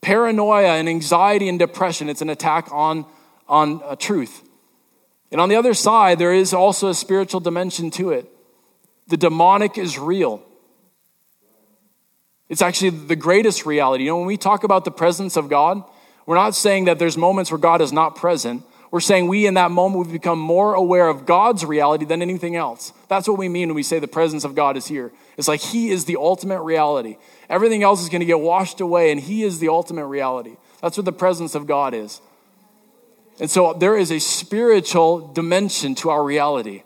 Paranoia 0.00 0.74
and 0.74 0.88
anxiety 0.88 1.48
and 1.48 1.60
depression, 1.60 2.08
it's 2.08 2.22
an 2.22 2.28
attack 2.28 2.72
on, 2.72 3.06
on 3.48 3.82
uh, 3.84 3.94
truth. 3.94 4.42
And 5.30 5.40
on 5.40 5.48
the 5.48 5.54
other 5.54 5.74
side, 5.74 6.18
there 6.18 6.34
is 6.34 6.52
also 6.52 6.88
a 6.88 6.94
spiritual 6.94 7.38
dimension 7.38 7.92
to 7.92 8.10
it. 8.10 8.28
The 9.06 9.16
demonic 9.16 9.78
is 9.78 9.96
real. 9.96 10.42
It's 12.48 12.62
actually 12.62 12.90
the 12.90 13.14
greatest 13.14 13.64
reality. 13.64 14.04
You 14.04 14.10
know, 14.10 14.16
when 14.16 14.26
we 14.26 14.36
talk 14.36 14.64
about 14.64 14.84
the 14.84 14.90
presence 14.90 15.36
of 15.36 15.48
God, 15.48 15.84
we're 16.26 16.34
not 16.34 16.56
saying 16.56 16.86
that 16.86 16.98
there's 16.98 17.16
moments 17.16 17.52
where 17.52 17.58
God 17.58 17.80
is 17.80 17.92
not 17.92 18.16
present. 18.16 18.64
We're 18.94 19.00
saying 19.00 19.26
we, 19.26 19.44
in 19.44 19.54
that 19.54 19.72
moment, 19.72 20.04
we've 20.04 20.12
become 20.12 20.38
more 20.38 20.74
aware 20.74 21.08
of 21.08 21.26
God's 21.26 21.64
reality 21.64 22.04
than 22.04 22.22
anything 22.22 22.54
else. 22.54 22.92
That's 23.08 23.26
what 23.26 23.38
we 23.38 23.48
mean 23.48 23.70
when 23.70 23.74
we 23.74 23.82
say 23.82 23.98
the 23.98 24.06
presence 24.06 24.44
of 24.44 24.54
God 24.54 24.76
is 24.76 24.86
here. 24.86 25.10
It's 25.36 25.48
like 25.48 25.60
He 25.60 25.90
is 25.90 26.04
the 26.04 26.14
ultimate 26.14 26.62
reality. 26.62 27.16
Everything 27.50 27.82
else 27.82 28.00
is 28.00 28.08
going 28.08 28.20
to 28.20 28.24
get 28.24 28.38
washed 28.38 28.80
away, 28.80 29.10
and 29.10 29.20
He 29.20 29.42
is 29.42 29.58
the 29.58 29.68
ultimate 29.68 30.06
reality. 30.06 30.54
That's 30.80 30.96
what 30.96 31.06
the 31.06 31.12
presence 31.12 31.56
of 31.56 31.66
God 31.66 31.92
is. 31.92 32.20
And 33.40 33.50
so 33.50 33.72
there 33.72 33.96
is 33.96 34.12
a 34.12 34.20
spiritual 34.20 35.26
dimension 35.26 35.96
to 35.96 36.10
our 36.10 36.22
reality, 36.22 36.84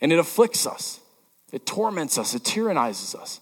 and 0.00 0.12
it 0.12 0.20
afflicts 0.20 0.68
us, 0.68 1.00
it 1.50 1.66
torments 1.66 2.16
us, 2.16 2.32
it 2.32 2.44
tyrannizes 2.44 3.16
us. 3.16 3.40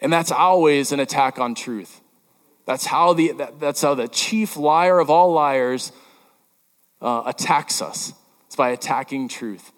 And 0.00 0.12
that's 0.12 0.30
always 0.30 0.92
an 0.92 1.00
attack 1.00 1.40
on 1.40 1.56
truth. 1.56 2.00
That's 2.66 2.86
how 2.86 3.12
the, 3.12 3.32
that, 3.32 3.60
that's 3.60 3.82
how 3.82 3.94
the 3.94 4.08
chief 4.08 4.56
liar 4.56 4.98
of 4.98 5.10
all 5.10 5.32
liars 5.32 5.92
uh, 7.00 7.22
attacks 7.26 7.82
us. 7.82 8.12
It's 8.46 8.56
by 8.56 8.70
attacking 8.70 9.28
truth. 9.28 9.72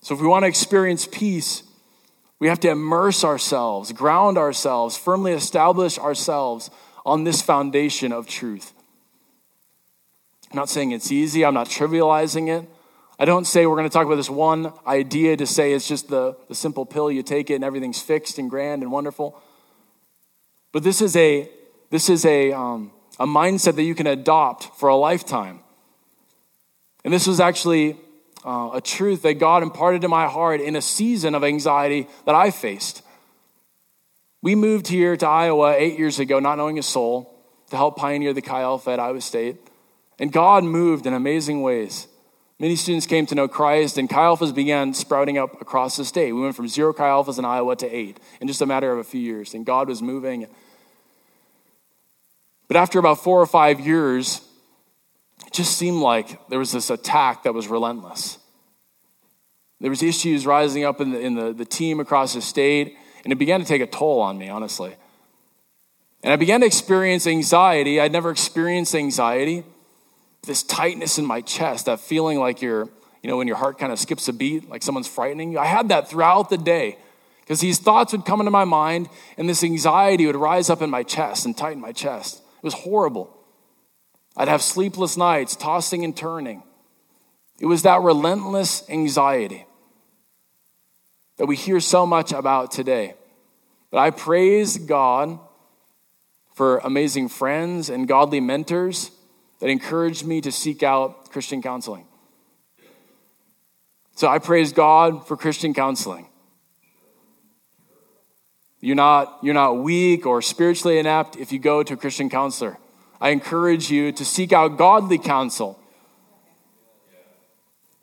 So 0.00 0.14
if 0.14 0.20
we 0.20 0.26
want 0.26 0.42
to 0.42 0.48
experience 0.48 1.08
peace, 1.10 1.62
we 2.38 2.48
have 2.48 2.60
to 2.60 2.70
immerse 2.70 3.24
ourselves, 3.24 3.90
ground 3.92 4.36
ourselves, 4.36 4.96
firmly 4.98 5.32
establish 5.32 5.98
ourselves 5.98 6.70
on 7.06 7.24
this 7.24 7.40
foundation 7.40 8.12
of 8.12 8.26
truth. 8.26 8.72
I'm 10.52 10.56
not 10.56 10.68
saying 10.68 10.92
it's 10.92 11.10
easy, 11.10 11.44
I'm 11.44 11.54
not 11.54 11.68
trivializing 11.68 12.48
it. 12.48 12.68
I 13.18 13.24
don't 13.24 13.46
say 13.46 13.64
we're 13.64 13.76
going 13.76 13.88
to 13.88 13.92
talk 13.92 14.06
about 14.06 14.16
this 14.16 14.28
one 14.28 14.72
idea 14.86 15.36
to 15.36 15.46
say 15.46 15.72
it's 15.72 15.88
just 15.88 16.08
the, 16.08 16.36
the 16.48 16.54
simple 16.54 16.84
pill, 16.84 17.10
you 17.10 17.22
take 17.22 17.48
it 17.48 17.54
and 17.54 17.64
everything's 17.64 18.02
fixed 18.02 18.38
and 18.38 18.50
grand 18.50 18.82
and 18.82 18.92
wonderful. 18.92 19.40
But 20.74 20.82
this 20.82 21.00
is 21.00 21.14
a, 21.14 21.48
this 21.90 22.10
is 22.10 22.24
a, 22.24 22.50
um, 22.50 22.90
a 23.20 23.26
mindset 23.26 23.76
that 23.76 23.84
you 23.84 23.94
can 23.94 24.08
adopt 24.08 24.76
for 24.76 24.88
a 24.88 24.96
lifetime. 24.96 25.60
And 27.04 27.14
this 27.14 27.28
was 27.28 27.38
actually 27.38 27.96
uh, 28.44 28.70
a 28.74 28.80
truth 28.80 29.22
that 29.22 29.34
God 29.34 29.62
imparted 29.62 30.02
to 30.02 30.08
my 30.08 30.26
heart 30.26 30.60
in 30.60 30.74
a 30.74 30.82
season 30.82 31.36
of 31.36 31.44
anxiety 31.44 32.08
that 32.26 32.34
I 32.34 32.50
faced. 32.50 33.02
We 34.42 34.56
moved 34.56 34.88
here 34.88 35.16
to 35.16 35.28
Iowa 35.28 35.76
eight 35.78 35.96
years 35.96 36.18
ago, 36.18 36.40
not 36.40 36.56
knowing 36.56 36.80
a 36.80 36.82
soul, 36.82 37.32
to 37.70 37.76
help 37.76 37.96
pioneer 37.96 38.32
the 38.32 38.42
Chi 38.42 38.60
Alpha 38.60 38.90
at 38.90 38.98
Iowa 38.98 39.20
State. 39.20 39.58
And 40.18 40.32
God 40.32 40.64
moved 40.64 41.06
in 41.06 41.14
amazing 41.14 41.62
ways. 41.62 42.08
Many 42.58 42.74
students 42.74 43.06
came 43.06 43.26
to 43.26 43.36
know 43.36 43.46
Christ, 43.46 43.96
and 43.96 44.10
Chi 44.10 44.16
Alphas 44.16 44.52
began 44.52 44.92
sprouting 44.92 45.38
up 45.38 45.60
across 45.60 45.96
the 45.96 46.04
state. 46.04 46.32
We 46.32 46.40
went 46.40 46.56
from 46.56 46.66
zero 46.66 46.92
Chi 46.92 47.04
Alphas 47.04 47.38
in 47.38 47.44
Iowa 47.44 47.76
to 47.76 47.86
eight 47.86 48.18
in 48.40 48.48
just 48.48 48.60
a 48.60 48.66
matter 48.66 48.90
of 48.90 48.98
a 48.98 49.04
few 49.04 49.20
years. 49.20 49.54
And 49.54 49.64
God 49.64 49.86
was 49.86 50.02
moving. 50.02 50.48
But 52.74 52.80
after 52.80 52.98
about 52.98 53.22
four 53.22 53.40
or 53.40 53.46
five 53.46 53.78
years, 53.78 54.40
it 55.46 55.52
just 55.52 55.78
seemed 55.78 56.02
like 56.02 56.48
there 56.48 56.58
was 56.58 56.72
this 56.72 56.90
attack 56.90 57.44
that 57.44 57.54
was 57.54 57.68
relentless. 57.68 58.38
There 59.78 59.90
was 59.90 60.02
issues 60.02 60.44
rising 60.44 60.84
up 60.84 61.00
in 61.00 61.12
the, 61.12 61.20
in 61.20 61.36
the, 61.36 61.52
the 61.52 61.64
team 61.64 62.00
across 62.00 62.34
the 62.34 62.42
state, 62.42 62.96
and 63.22 63.32
it 63.32 63.36
began 63.36 63.60
to 63.60 63.64
take 63.64 63.80
a 63.80 63.86
toll 63.86 64.20
on 64.20 64.38
me, 64.38 64.48
honestly. 64.48 64.92
And 66.24 66.32
I 66.32 66.36
began 66.36 66.62
to 66.62 66.66
experience 66.66 67.28
anxiety. 67.28 68.00
I'd 68.00 68.10
never 68.10 68.32
experienced 68.32 68.96
anxiety. 68.96 69.62
This 70.42 70.64
tightness 70.64 71.16
in 71.16 71.26
my 71.26 71.42
chest, 71.42 71.86
that 71.86 72.00
feeling 72.00 72.40
like 72.40 72.60
you're, 72.60 72.88
you 73.22 73.30
know, 73.30 73.36
when 73.36 73.46
your 73.46 73.56
heart 73.56 73.78
kind 73.78 73.92
of 73.92 74.00
skips 74.00 74.26
a 74.26 74.32
beat, 74.32 74.68
like 74.68 74.82
someone's 74.82 75.06
frightening 75.06 75.52
you. 75.52 75.60
I 75.60 75.66
had 75.66 75.90
that 75.90 76.10
throughout 76.10 76.50
the 76.50 76.58
day 76.58 76.98
because 77.42 77.60
these 77.60 77.78
thoughts 77.78 78.10
would 78.10 78.24
come 78.24 78.40
into 78.40 78.50
my 78.50 78.64
mind, 78.64 79.08
and 79.38 79.48
this 79.48 79.62
anxiety 79.62 80.26
would 80.26 80.34
rise 80.34 80.70
up 80.70 80.82
in 80.82 80.90
my 80.90 81.04
chest 81.04 81.46
and 81.46 81.56
tighten 81.56 81.80
my 81.80 81.92
chest. 81.92 82.40
It 82.64 82.68
was 82.68 82.74
horrible. 82.74 83.30
I'd 84.38 84.48
have 84.48 84.62
sleepless 84.62 85.18
nights, 85.18 85.54
tossing 85.54 86.02
and 86.02 86.16
turning. 86.16 86.62
It 87.60 87.66
was 87.66 87.82
that 87.82 88.00
relentless 88.00 88.88
anxiety 88.88 89.66
that 91.36 91.44
we 91.44 91.56
hear 91.56 91.78
so 91.78 92.06
much 92.06 92.32
about 92.32 92.70
today. 92.70 93.16
But 93.90 93.98
I 93.98 94.08
praise 94.08 94.78
God 94.78 95.38
for 96.54 96.78
amazing 96.78 97.28
friends 97.28 97.90
and 97.90 98.08
godly 98.08 98.40
mentors 98.40 99.10
that 99.58 99.68
encouraged 99.68 100.24
me 100.24 100.40
to 100.40 100.50
seek 100.50 100.82
out 100.82 101.30
Christian 101.32 101.60
counseling. 101.60 102.06
So 104.14 104.26
I 104.26 104.38
praise 104.38 104.72
God 104.72 105.28
for 105.28 105.36
Christian 105.36 105.74
counseling. 105.74 106.28
You're 108.84 108.96
not, 108.96 109.38
you're 109.40 109.54
not 109.54 109.78
weak 109.78 110.26
or 110.26 110.42
spiritually 110.42 110.98
inept 110.98 111.36
if 111.36 111.52
you 111.52 111.58
go 111.58 111.82
to 111.82 111.94
a 111.94 111.96
Christian 111.96 112.28
counselor. 112.28 112.76
I 113.18 113.30
encourage 113.30 113.90
you 113.90 114.12
to 114.12 114.26
seek 114.26 114.52
out 114.52 114.76
godly 114.76 115.16
counsel. 115.16 115.80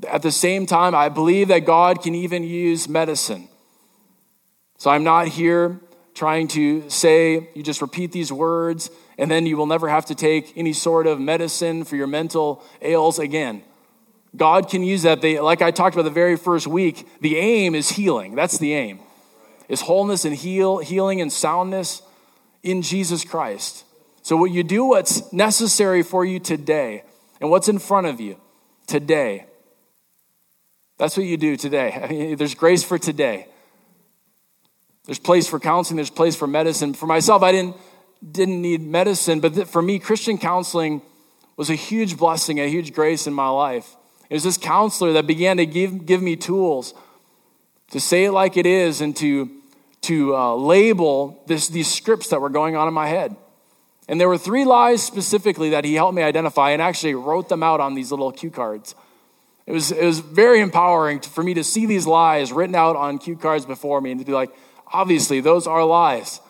At 0.08 0.24
the 0.24 0.32
same 0.32 0.66
time, 0.66 0.96
I 0.96 1.10
believe 1.10 1.50
that 1.50 1.66
God 1.66 2.02
can 2.02 2.16
even 2.16 2.42
use 2.44 2.90
medicine. 2.90 3.48
So 4.80 4.90
I'm 4.90 5.04
not 5.04 5.28
here 5.28 5.80
trying 6.16 6.48
to 6.50 6.90
say 6.90 7.52
you 7.54 7.62
just 7.62 7.84
repeat 7.84 8.12
these 8.12 8.34
words 8.34 8.90
and 9.20 9.30
then 9.30 9.46
you 9.46 9.58
will 9.58 9.68
never 9.68 9.88
have 9.88 10.08
to 10.08 10.16
take 10.16 10.52
any 10.58 10.74
sort 10.74 11.06
of 11.06 11.20
medicine 11.20 11.84
for 11.84 11.96
your 11.96 12.08
mental 12.08 12.64
ails 12.82 13.20
again. 13.20 13.62
God 14.36 14.68
can 14.68 14.82
use 14.82 15.04
that. 15.04 15.22
They, 15.22 15.40
like 15.40 15.62
I 15.62 15.70
talked 15.70 15.96
about 15.96 16.06
the 16.06 16.10
very 16.10 16.38
first 16.38 16.66
week, 16.66 17.08
the 17.22 17.38
aim 17.38 17.76
is 17.76 17.90
healing. 17.92 18.34
That's 18.34 18.58
the 18.58 18.74
aim. 18.74 19.02
Is 19.72 19.82
wholeness 19.82 20.26
and 20.26 20.36
heal, 20.36 20.80
healing 20.80 21.22
and 21.22 21.32
soundness 21.32 22.02
in 22.62 22.82
Jesus 22.82 23.24
Christ. 23.24 23.86
So 24.22 24.36
what 24.36 24.52
you 24.52 24.64
do 24.64 24.84
what's 24.84 25.32
necessary 25.32 26.04
for 26.04 26.26
you 26.26 26.40
today 26.40 27.04
and 27.40 27.50
what's 27.50 27.70
in 27.70 27.80
front 27.80 28.08
of 28.08 28.20
you 28.20 28.36
today. 28.86 29.46
That's 30.98 31.16
what 31.16 31.26
you 31.26 31.38
do 31.38 31.56
today. 31.56 31.94
I 32.04 32.08
mean, 32.08 32.36
there's 32.36 32.54
grace 32.54 32.84
for 32.84 33.00
today. 33.00 33.48
There's 35.06 35.20
place 35.20 35.48
for 35.48 35.58
counseling, 35.58 35.96
there's 35.96 36.10
place 36.10 36.36
for 36.36 36.48
medicine. 36.48 36.94
For 36.94 37.08
myself, 37.08 37.42
I 37.42 37.54
didn't 37.54 37.78
didn't 38.30 38.62
need 38.62 38.82
medicine, 38.82 39.40
but 39.40 39.70
for 39.70 39.82
me 39.82 40.00
Christian 40.00 40.38
counseling 40.38 41.02
was 41.56 41.70
a 41.70 41.76
huge 41.76 42.18
blessing, 42.18 42.60
a 42.60 42.68
huge 42.68 42.94
grace 42.94 43.26
in 43.26 43.34
my 43.34 43.48
life. 43.48 43.96
It 44.30 44.34
was 44.34 44.44
this 44.44 44.58
counselor 44.58 45.14
that 45.14 45.26
began 45.26 45.58
to 45.58 45.66
give, 45.66 46.06
give 46.06 46.22
me 46.22 46.36
tools 46.36 46.94
to 47.92 48.00
say 48.00 48.26
it 48.26 48.32
like 48.32 48.58
it 48.58 48.66
is 48.66 49.02
and 49.02 49.16
to, 49.18 49.50
to 50.02 50.36
uh, 50.36 50.56
label 50.56 51.44
this, 51.48 51.68
these 51.68 51.92
scripts 51.92 52.30
that 52.30 52.42
were 52.42 52.50
going 52.50 52.76
on 52.76 52.88
in 52.88 52.94
my 52.94 53.08
head. 53.08 53.36
And 54.08 54.20
there 54.20 54.28
were 54.28 54.38
three 54.38 54.66
lies 54.66 55.04
specifically 55.04 55.70
that 55.70 55.86
he 55.86 55.94
helped 55.94 56.16
me 56.16 56.24
identify 56.24 56.72
and 56.72 56.82
actually 56.82 57.16
wrote 57.16 57.50
them 57.50 57.64
out 57.64 57.80
on 57.80 57.94
these 57.94 58.12
little 58.12 58.32
cue 58.32 58.50
cards. 58.50 58.96
It 59.66 59.74
was, 59.74 59.92
it 59.92 60.04
was 60.04 60.20
very 60.20 60.60
empowering 60.60 61.20
to, 61.22 61.30
for 61.30 61.44
me 61.44 61.54
to 61.54 61.64
see 61.64 61.86
these 61.86 62.08
lies 62.08 62.52
written 62.52 62.76
out 62.76 62.96
on 62.96 63.20
cue 63.20 63.36
cards 63.36 63.66
before 63.66 64.02
me 64.02 64.12
and 64.12 64.20
to 64.20 64.26
be 64.26 64.34
like, 64.34 64.50
obviously, 64.92 65.40
those 65.40 65.68
are 65.68 65.86
lies. 65.86 66.42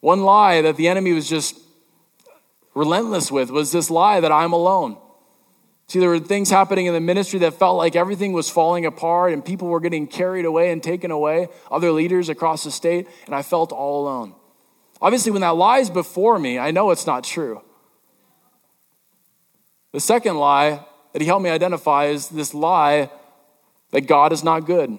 One 0.00 0.22
lie 0.22 0.60
that 0.60 0.76
the 0.76 0.88
enemy 0.88 1.12
was 1.12 1.28
just 1.28 1.58
relentless 2.74 3.32
with 3.32 3.50
was 3.50 3.72
this 3.72 3.90
lie 3.90 4.20
that 4.20 4.30
I'm 4.30 4.52
alone. 4.52 4.98
See, 5.86 5.98
there 6.00 6.08
were 6.08 6.18
things 6.18 6.50
happening 6.50 6.86
in 6.86 6.94
the 6.94 7.00
ministry 7.00 7.38
that 7.40 7.54
felt 7.54 7.76
like 7.76 7.94
everything 7.94 8.32
was 8.32 8.48
falling 8.48 8.86
apart 8.86 9.32
and 9.32 9.44
people 9.44 9.68
were 9.68 9.80
getting 9.80 10.06
carried 10.06 10.44
away 10.44 10.72
and 10.72 10.82
taken 10.82 11.10
away, 11.10 11.48
other 11.70 11.90
leaders 11.90 12.28
across 12.28 12.64
the 12.64 12.70
state, 12.70 13.06
and 13.26 13.34
I 13.34 13.42
felt 13.42 13.70
all 13.70 14.02
alone. 14.02 14.34
Obviously, 15.00 15.30
when 15.32 15.42
that 15.42 15.56
lies 15.56 15.90
before 15.90 16.38
me, 16.38 16.58
I 16.58 16.70
know 16.70 16.90
it's 16.90 17.06
not 17.06 17.24
true. 17.24 17.60
The 19.92 20.00
second 20.00 20.38
lie 20.38 20.84
that 21.12 21.20
he 21.20 21.28
helped 21.28 21.44
me 21.44 21.50
identify 21.50 22.06
is 22.06 22.28
this 22.28 22.54
lie 22.54 23.10
that 23.90 24.02
God 24.02 24.32
is 24.32 24.42
not 24.42 24.60
good. 24.60 24.98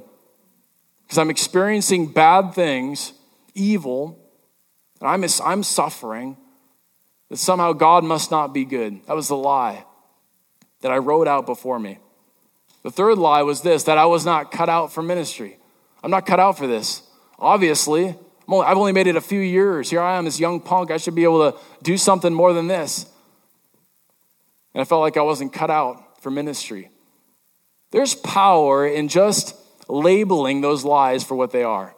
Because 1.04 1.18
I'm 1.18 1.30
experiencing 1.30 2.08
bad 2.08 2.54
things, 2.54 3.14
evil, 3.56 4.20
and 5.02 5.10
I'm, 5.10 5.26
I'm 5.44 5.64
suffering, 5.64 6.38
that 7.30 7.38
somehow 7.38 7.74
God 7.74 8.04
must 8.04 8.30
not 8.30 8.54
be 8.54 8.66
good. 8.66 9.04
That 9.08 9.16
was 9.16 9.28
the 9.28 9.36
lie 9.36 9.84
that 10.82 10.92
I 10.92 10.98
wrote 10.98 11.28
out 11.28 11.46
before 11.46 11.80
me. 11.80 12.00
The 12.84 12.92
third 12.92 13.18
lie 13.18 13.42
was 13.42 13.62
this 13.62 13.84
that 13.84 13.98
I 13.98 14.06
was 14.06 14.26
not 14.26 14.52
cut 14.52 14.70
out 14.70 14.94
for 14.94 15.02
ministry. 15.02 15.58
I'm 16.04 16.12
not 16.12 16.26
cut 16.26 16.40
out 16.40 16.58
for 16.58 16.68
this. 16.68 17.02
Obviously, 17.40 18.16
I've 18.48 18.78
only 18.78 18.92
made 18.92 19.08
it 19.08 19.16
a 19.16 19.22
few 19.22 19.40
years. 19.40 19.90
Here 19.90 20.02
I 20.02 20.18
am, 20.18 20.26
this 20.26 20.40
young 20.40 20.60
punk. 20.60 20.92
I 20.92 20.98
should 20.98 21.16
be 21.16 21.24
able 21.24 21.52
to 21.52 21.58
do 21.82 21.98
something 21.98 22.34
more 22.34 22.54
than 22.54 22.68
this. 22.68 23.08
And 24.74 24.82
I 24.82 24.86
felt 24.86 25.02
like 25.02 25.18
I 25.18 25.22
wasn't 25.22 25.52
cut 25.52 25.72
out 25.72 26.22
for 26.22 26.30
ministry. 26.30 26.92
There's 27.92 28.14
power 28.14 28.86
in 28.86 29.08
just 29.08 29.56
labeling 29.88 30.62
those 30.62 30.84
lies 30.84 31.24
for 31.24 31.36
what 31.36 31.52
they 31.52 31.64
are 31.64 31.96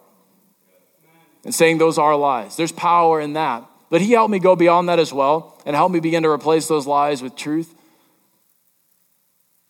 and 1.44 1.54
saying 1.54 1.78
those 1.78 1.98
are 1.98 2.16
lies. 2.16 2.56
There's 2.56 2.72
power 2.72 3.20
in 3.20 3.32
that. 3.34 3.64
But 3.90 4.02
he 4.02 4.12
helped 4.12 4.30
me 4.30 4.38
go 4.38 4.54
beyond 4.54 4.88
that 4.90 4.98
as 4.98 5.12
well 5.12 5.58
and 5.64 5.74
helped 5.74 5.94
me 5.94 6.00
begin 6.00 6.22
to 6.24 6.28
replace 6.28 6.68
those 6.68 6.86
lies 6.86 7.22
with 7.22 7.36
truth. 7.36 7.74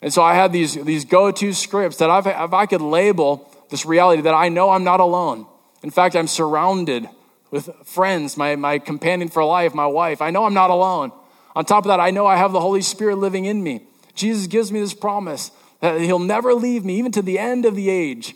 And 0.00 0.12
so 0.12 0.22
I 0.22 0.34
had 0.34 0.52
these, 0.52 0.74
these 0.74 1.04
go 1.04 1.30
to 1.30 1.52
scripts 1.52 1.98
that 1.98 2.10
I've, 2.10 2.26
if 2.26 2.52
I 2.52 2.66
could 2.66 2.80
label 2.80 3.50
this 3.70 3.84
reality 3.84 4.22
that 4.22 4.34
I 4.34 4.48
know 4.48 4.70
I'm 4.70 4.84
not 4.84 5.00
alone. 5.00 5.46
In 5.82 5.90
fact, 5.90 6.16
I'm 6.16 6.26
surrounded 6.26 7.08
with 7.50 7.70
friends, 7.84 8.36
my, 8.36 8.56
my 8.56 8.78
companion 8.78 9.28
for 9.28 9.44
life, 9.44 9.74
my 9.74 9.86
wife. 9.86 10.20
I 10.22 10.30
know 10.30 10.44
I'm 10.44 10.54
not 10.54 10.70
alone. 10.70 11.12
On 11.56 11.64
top 11.64 11.84
of 11.84 11.88
that, 11.88 12.00
I 12.00 12.10
know 12.10 12.26
I 12.26 12.36
have 12.36 12.52
the 12.52 12.60
Holy 12.60 12.82
Spirit 12.82 13.16
living 13.16 13.44
in 13.44 13.62
me. 13.62 13.82
Jesus 14.14 14.46
gives 14.46 14.70
me 14.70 14.80
this 14.80 14.94
promise 14.94 15.50
that 15.80 16.00
He'll 16.00 16.18
never 16.18 16.54
leave 16.54 16.84
me, 16.84 16.98
even 16.98 17.12
to 17.12 17.22
the 17.22 17.38
end 17.38 17.64
of 17.64 17.74
the 17.74 17.88
age. 17.88 18.34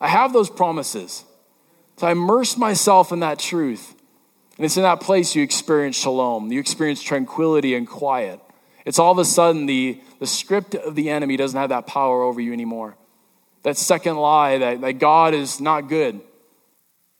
I 0.00 0.08
have 0.08 0.32
those 0.32 0.50
promises. 0.50 1.24
So 1.96 2.06
I 2.06 2.12
immerse 2.12 2.56
myself 2.56 3.12
in 3.12 3.20
that 3.20 3.38
truth. 3.38 3.94
And 4.56 4.66
it's 4.66 4.76
in 4.76 4.82
that 4.82 5.00
place 5.00 5.34
you 5.34 5.42
experience 5.42 5.96
shalom, 5.96 6.52
you 6.52 6.60
experience 6.60 7.02
tranquility 7.02 7.74
and 7.74 7.88
quiet. 7.88 8.40
It's 8.84 8.98
all 8.98 9.12
of 9.12 9.18
a 9.18 9.24
sudden 9.24 9.66
the, 9.66 10.00
the 10.18 10.26
script 10.26 10.74
of 10.74 10.94
the 10.94 11.10
enemy 11.10 11.36
doesn't 11.36 11.58
have 11.58 11.70
that 11.70 11.86
power 11.86 12.22
over 12.22 12.40
you 12.40 12.52
anymore. 12.52 12.96
That 13.62 13.76
second 13.76 14.16
lie 14.16 14.58
that, 14.58 14.80
that 14.80 14.92
God 14.94 15.34
is 15.34 15.60
not 15.60 15.88
good. 15.88 16.20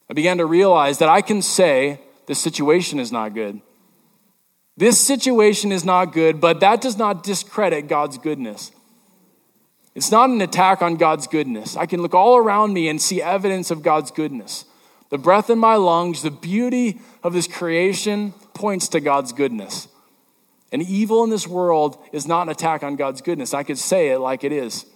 I 0.09 0.13
began 0.13 0.37
to 0.37 0.45
realize 0.45 0.97
that 0.97 1.09
I 1.09 1.21
can 1.21 1.41
say 1.41 2.01
this 2.27 2.39
situation 2.39 2.99
is 2.99 3.11
not 3.11 3.33
good. 3.33 3.61
This 4.75 4.99
situation 4.99 5.71
is 5.71 5.85
not 5.85 6.13
good, 6.13 6.41
but 6.41 6.59
that 6.59 6.81
does 6.81 6.97
not 6.97 7.23
discredit 7.23 7.87
God's 7.87 8.17
goodness. 8.17 8.71
It's 9.95 10.11
not 10.11 10.29
an 10.29 10.41
attack 10.41 10.81
on 10.81 10.95
God's 10.95 11.27
goodness. 11.27 11.77
I 11.77 11.85
can 11.85 12.01
look 12.01 12.15
all 12.15 12.37
around 12.37 12.73
me 12.73 12.89
and 12.89 13.01
see 13.01 13.21
evidence 13.21 13.69
of 13.69 13.83
God's 13.83 14.09
goodness. 14.09 14.65
The 15.09 15.19
breath 15.19 15.51
in 15.51 15.59
my 15.59 15.75
lungs, 15.75 16.23
the 16.23 16.31
beauty 16.31 16.99
of 17.21 17.33
this 17.33 17.47
creation 17.47 18.33
points 18.55 18.87
to 18.89 18.99
God's 18.99 19.31
goodness. 19.31 19.87
And 20.73 20.81
evil 20.81 21.23
in 21.23 21.29
this 21.29 21.47
world 21.47 22.03
is 22.11 22.27
not 22.27 22.41
an 22.41 22.49
attack 22.49 22.81
on 22.81 22.95
God's 22.95 23.21
goodness. 23.21 23.53
I 23.53 23.61
could 23.61 23.77
say 23.77 24.09
it 24.09 24.17
like 24.17 24.43
it 24.43 24.51
is. 24.51 24.87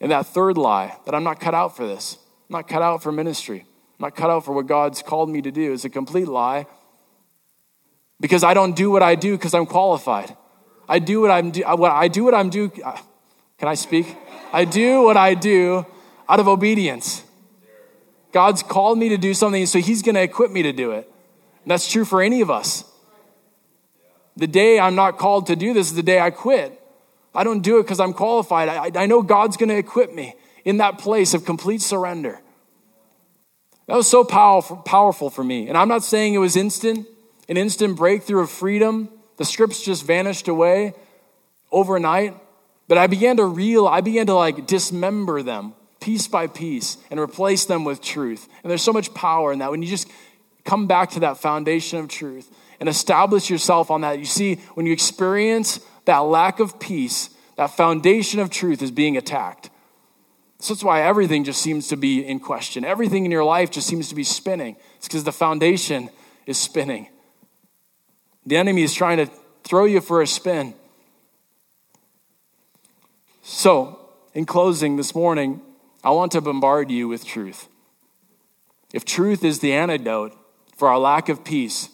And 0.00 0.10
that 0.10 0.26
third 0.26 0.56
lie, 0.56 0.96
that 1.04 1.14
I'm 1.14 1.22
not 1.22 1.38
cut 1.38 1.54
out 1.54 1.76
for 1.76 1.86
this, 1.86 2.16
I'm 2.48 2.54
not 2.54 2.66
cut 2.66 2.80
out 2.80 3.02
for 3.02 3.12
ministry, 3.12 3.60
I'm 3.60 4.06
not 4.06 4.16
cut 4.16 4.30
out 4.30 4.44
for 4.46 4.52
what 4.52 4.66
God's 4.66 5.02
called 5.02 5.28
me 5.28 5.42
to 5.42 5.50
do, 5.50 5.70
is 5.70 5.84
a 5.84 5.90
complete 5.90 6.28
lie. 6.28 6.66
Because 8.18 8.42
I 8.42 8.54
don't 8.54 8.74
do 8.74 8.90
what 8.90 9.02
I 9.02 9.14
do 9.14 9.36
because 9.36 9.52
I'm 9.52 9.66
qualified. 9.66 10.34
I 10.88 10.98
do 10.98 11.20
what 11.20 11.30
I'm 11.30 11.50
do, 11.50 11.62
what 11.62 11.92
I 11.92 12.08
do 12.08 12.24
what 12.24 12.34
I'm 12.34 12.48
do. 12.48 12.72
Uh, 12.82 12.96
can 13.58 13.68
I 13.68 13.74
speak? 13.74 14.16
I 14.50 14.64
do 14.64 15.02
what 15.02 15.18
I 15.18 15.34
do 15.34 15.84
out 16.26 16.40
of 16.40 16.48
obedience. 16.48 17.22
God's 18.32 18.62
called 18.62 18.96
me 18.96 19.10
to 19.10 19.18
do 19.18 19.34
something, 19.34 19.66
so 19.66 19.78
He's 19.78 20.00
going 20.00 20.14
to 20.14 20.22
equip 20.22 20.50
me 20.50 20.62
to 20.62 20.72
do 20.72 20.92
it. 20.92 21.10
And 21.62 21.70
that's 21.70 21.90
true 21.90 22.06
for 22.06 22.22
any 22.22 22.40
of 22.40 22.50
us. 22.50 22.84
The 24.36 24.46
day 24.46 24.78
I'm 24.78 24.94
not 24.94 25.18
called 25.18 25.46
to 25.46 25.56
do 25.56 25.72
this 25.72 25.88
is 25.88 25.94
the 25.94 26.02
day 26.02 26.20
I 26.20 26.30
quit. 26.30 26.80
I 27.34 27.44
don't 27.44 27.60
do 27.60 27.78
it 27.78 27.82
because 27.82 28.00
I'm 28.00 28.12
qualified. 28.12 28.68
I, 28.68 29.02
I 29.02 29.06
know 29.06 29.22
God's 29.22 29.56
going 29.56 29.68
to 29.68 29.76
equip 29.76 30.14
me 30.14 30.34
in 30.64 30.78
that 30.78 30.98
place 30.98 31.34
of 31.34 31.44
complete 31.44 31.82
surrender. 31.82 32.40
That 33.86 33.96
was 33.96 34.08
so 34.08 34.24
powerful, 34.24 34.76
powerful 34.76 35.30
for 35.30 35.44
me. 35.44 35.68
And 35.68 35.76
I'm 35.76 35.88
not 35.88 36.02
saying 36.02 36.34
it 36.34 36.38
was 36.38 36.56
instant, 36.56 37.06
an 37.48 37.56
instant 37.56 37.96
breakthrough 37.96 38.42
of 38.42 38.50
freedom. 38.50 39.08
The 39.36 39.44
scripts 39.44 39.82
just 39.82 40.04
vanished 40.04 40.48
away 40.48 40.94
overnight. 41.70 42.34
But 42.88 42.98
I 42.98 43.06
began 43.06 43.36
to 43.36 43.44
real, 43.44 43.86
I 43.86 44.00
began 44.00 44.26
to 44.26 44.34
like 44.34 44.66
dismember 44.66 45.42
them 45.42 45.74
piece 46.00 46.28
by 46.28 46.46
piece 46.46 46.98
and 47.10 47.18
replace 47.18 47.64
them 47.64 47.84
with 47.84 48.00
truth. 48.00 48.48
And 48.62 48.70
there's 48.70 48.82
so 48.82 48.92
much 48.92 49.12
power 49.14 49.52
in 49.52 49.60
that 49.60 49.70
when 49.70 49.82
you 49.82 49.88
just 49.88 50.08
come 50.64 50.86
back 50.86 51.10
to 51.10 51.20
that 51.20 51.38
foundation 51.38 51.98
of 51.98 52.08
truth 52.08 52.50
and 52.80 52.88
establish 52.88 53.50
yourself 53.50 53.90
on 53.90 54.02
that. 54.02 54.18
You 54.18 54.24
see, 54.24 54.56
when 54.74 54.86
you 54.86 54.92
experience 54.92 55.80
that 56.04 56.18
lack 56.18 56.60
of 56.60 56.78
peace, 56.78 57.30
that 57.56 57.70
foundation 57.70 58.40
of 58.40 58.50
truth 58.50 58.82
is 58.82 58.90
being 58.90 59.16
attacked. 59.16 59.70
So 60.58 60.74
that's 60.74 60.84
why 60.84 61.02
everything 61.02 61.44
just 61.44 61.60
seems 61.60 61.88
to 61.88 61.96
be 61.96 62.26
in 62.26 62.40
question. 62.40 62.84
Everything 62.84 63.24
in 63.24 63.30
your 63.30 63.44
life 63.44 63.70
just 63.70 63.86
seems 63.86 64.08
to 64.08 64.14
be 64.14 64.24
spinning. 64.24 64.76
It's 64.96 65.06
because 65.06 65.24
the 65.24 65.32
foundation 65.32 66.10
is 66.46 66.58
spinning. 66.58 67.08
The 68.46 68.56
enemy 68.56 68.82
is 68.82 68.94
trying 68.94 69.18
to 69.18 69.30
throw 69.64 69.84
you 69.84 70.00
for 70.00 70.22
a 70.22 70.26
spin. 70.26 70.74
So, 73.42 73.98
in 74.34 74.44
closing 74.46 74.96
this 74.96 75.14
morning, 75.14 75.60
I 76.02 76.10
want 76.10 76.32
to 76.32 76.40
bombard 76.40 76.90
you 76.90 77.08
with 77.08 77.24
truth. 77.24 77.68
If 78.92 79.04
truth 79.04 79.44
is 79.44 79.58
the 79.58 79.72
antidote 79.72 80.36
for 80.76 80.88
our 80.88 80.98
lack 80.98 81.28
of 81.28 81.44
peace, 81.44 81.88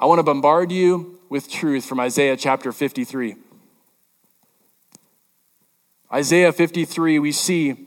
I 0.00 0.06
want 0.06 0.18
to 0.18 0.22
bombard 0.22 0.72
you 0.72 1.18
with 1.28 1.50
truth 1.50 1.84
from 1.84 2.00
Isaiah 2.00 2.34
chapter 2.34 2.72
53. 2.72 3.36
Isaiah 6.10 6.52
53, 6.52 7.18
we 7.18 7.32
see, 7.32 7.86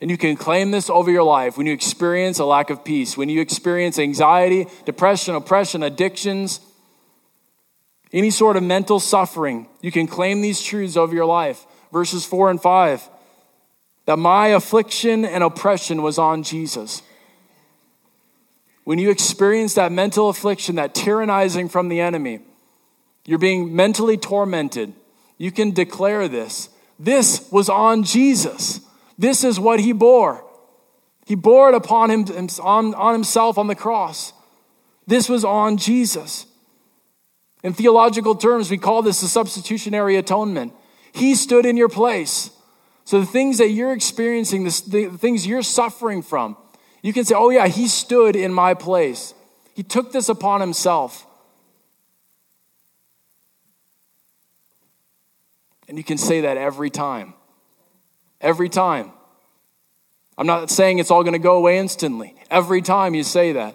and 0.00 0.10
you 0.10 0.16
can 0.16 0.36
claim 0.36 0.70
this 0.70 0.88
over 0.88 1.10
your 1.10 1.24
life 1.24 1.58
when 1.58 1.66
you 1.66 1.74
experience 1.74 2.38
a 2.38 2.46
lack 2.46 2.70
of 2.70 2.82
peace, 2.82 3.14
when 3.14 3.28
you 3.28 3.42
experience 3.42 3.98
anxiety, 3.98 4.68
depression, 4.86 5.34
oppression, 5.34 5.82
addictions, 5.82 6.60
any 8.10 8.30
sort 8.30 8.56
of 8.56 8.62
mental 8.62 8.98
suffering, 8.98 9.68
you 9.82 9.92
can 9.92 10.06
claim 10.06 10.40
these 10.40 10.62
truths 10.62 10.96
over 10.96 11.14
your 11.14 11.26
life. 11.26 11.66
Verses 11.92 12.24
4 12.24 12.52
and 12.52 12.62
5 12.62 13.10
that 14.06 14.18
my 14.18 14.46
affliction 14.46 15.26
and 15.26 15.44
oppression 15.44 16.00
was 16.00 16.18
on 16.18 16.42
Jesus. 16.42 17.02
When 18.88 18.98
you 18.98 19.10
experience 19.10 19.74
that 19.74 19.92
mental 19.92 20.30
affliction, 20.30 20.76
that 20.76 20.94
tyrannizing 20.94 21.70
from 21.70 21.90
the 21.90 22.00
enemy, 22.00 22.40
you're 23.26 23.38
being 23.38 23.76
mentally 23.76 24.16
tormented, 24.16 24.94
you 25.36 25.52
can 25.52 25.72
declare 25.72 26.26
this. 26.26 26.70
This 26.98 27.46
was 27.52 27.68
on 27.68 28.02
Jesus. 28.02 28.80
This 29.18 29.44
is 29.44 29.60
what 29.60 29.78
he 29.78 29.92
bore. 29.92 30.42
He 31.26 31.34
bore 31.34 31.68
it 31.68 31.74
upon 31.74 32.10
him 32.10 32.48
on, 32.62 32.94
on 32.94 33.12
himself 33.12 33.58
on 33.58 33.66
the 33.66 33.74
cross. 33.74 34.32
This 35.06 35.28
was 35.28 35.44
on 35.44 35.76
Jesus. 35.76 36.46
In 37.62 37.74
theological 37.74 38.36
terms, 38.36 38.70
we 38.70 38.78
call 38.78 39.02
this 39.02 39.20
the 39.20 39.28
substitutionary 39.28 40.16
atonement. 40.16 40.72
He 41.12 41.34
stood 41.34 41.66
in 41.66 41.76
your 41.76 41.90
place. 41.90 42.48
So 43.04 43.20
the 43.20 43.26
things 43.26 43.58
that 43.58 43.68
you're 43.68 43.92
experiencing, 43.92 44.64
the 44.64 45.14
things 45.20 45.46
you're 45.46 45.62
suffering 45.62 46.22
from, 46.22 46.56
you 47.08 47.14
can 47.14 47.24
say, 47.24 47.34
oh, 47.34 47.48
yeah, 47.48 47.68
he 47.68 47.88
stood 47.88 48.36
in 48.36 48.52
my 48.52 48.74
place. 48.74 49.32
He 49.72 49.82
took 49.82 50.12
this 50.12 50.28
upon 50.28 50.60
himself. 50.60 51.26
And 55.88 55.96
you 55.96 56.04
can 56.04 56.18
say 56.18 56.42
that 56.42 56.58
every 56.58 56.90
time. 56.90 57.32
Every 58.42 58.68
time. 58.68 59.12
I'm 60.36 60.46
not 60.46 60.68
saying 60.68 60.98
it's 60.98 61.10
all 61.10 61.22
going 61.22 61.32
to 61.32 61.38
go 61.38 61.56
away 61.56 61.78
instantly. 61.78 62.34
Every 62.50 62.82
time 62.82 63.14
you 63.14 63.22
say 63.22 63.52
that. 63.52 63.74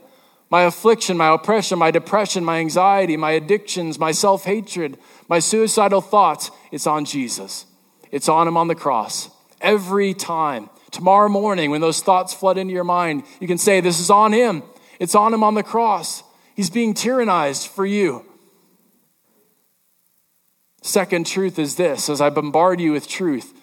My 0.51 0.65
affliction, 0.65 1.17
my 1.17 1.33
oppression, 1.33 1.79
my 1.79 1.89
depression, 1.89 2.45
my 2.45 2.59
anxiety, 2.59 3.17
my 3.17 3.31
addictions, 3.31 3.97
my 3.97 4.11
self 4.11 4.43
hatred, 4.43 4.99
my 5.27 5.39
suicidal 5.39 6.01
thoughts, 6.01 6.51
it's 6.71 6.85
on 6.85 7.05
Jesus. 7.05 7.65
It's 8.11 8.29
on 8.29 8.47
Him 8.47 8.57
on 8.57 8.67
the 8.67 8.75
cross. 8.75 9.31
Every 9.59 10.13
time. 10.13 10.69
Tomorrow 10.93 11.29
morning, 11.29 11.71
when 11.71 11.81
those 11.81 12.01
thoughts 12.01 12.35
flood 12.35 12.59
into 12.59 12.71
your 12.71 12.83
mind, 12.83 13.23
you 13.39 13.47
can 13.47 13.57
say, 13.57 13.81
This 13.81 13.99
is 13.99 14.11
on 14.11 14.31
Him. 14.31 14.61
It's 14.99 15.15
on 15.15 15.33
Him 15.33 15.43
on 15.43 15.55
the 15.55 15.63
cross. 15.63 16.23
He's 16.55 16.69
being 16.69 16.93
tyrannized 16.93 17.67
for 17.67 17.83
you. 17.83 18.23
Second 20.83 21.25
truth 21.25 21.57
is 21.57 21.77
this 21.77 22.09
as 22.09 22.21
I 22.21 22.29
bombard 22.29 22.79
you 22.79 22.91
with 22.91 23.07
truth 23.07 23.53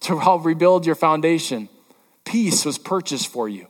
to 0.00 0.18
help 0.18 0.44
rebuild 0.44 0.84
your 0.84 0.94
foundation, 0.94 1.70
peace 2.26 2.66
was 2.66 2.76
purchased 2.76 3.28
for 3.28 3.48
you. 3.48 3.66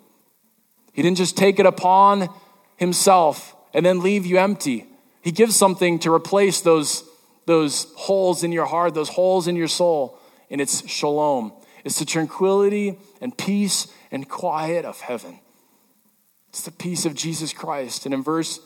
He 0.93 1.03
didn't 1.03 1.19
just 1.19 1.37
take 1.37 1.61
it 1.61 1.67
upon 1.67 2.29
himself 2.77 3.55
and 3.73 3.87
then 3.87 4.01
leave 4.01 4.27
you 4.27 4.39
empty. 4.39 4.87
He 5.23 5.31
gives 5.31 5.55
something 5.55 6.01
to 6.01 6.13
replace 6.13 6.61
those, 6.61 7.05
those 7.45 7.87
holes 7.97 8.43
in 8.43 8.51
your 8.51 8.67
heart, 8.67 8.95
those 8.95 9.11
holes 9.11 9.47
in 9.47 9.55
your 9.55 9.69
soul, 9.69 10.19
and 10.51 10.61
it's 10.61 10.89
shalom. 10.89 11.53
It's 11.87 12.01
the 12.01 12.05
tranquility 12.05 12.99
and 13.21 13.39
peace 13.39 13.87
and 14.11 14.29
quiet 14.29 14.85
of 14.85 15.01
heaven. 15.01 15.39
It's 16.49 16.63
the 16.63 16.73
peace 16.73 17.07
of 17.07 17.15
Jesus 17.15 17.53
Christ. 17.53 18.07
And 18.07 18.13
in 18.13 18.25
verse 18.25 18.59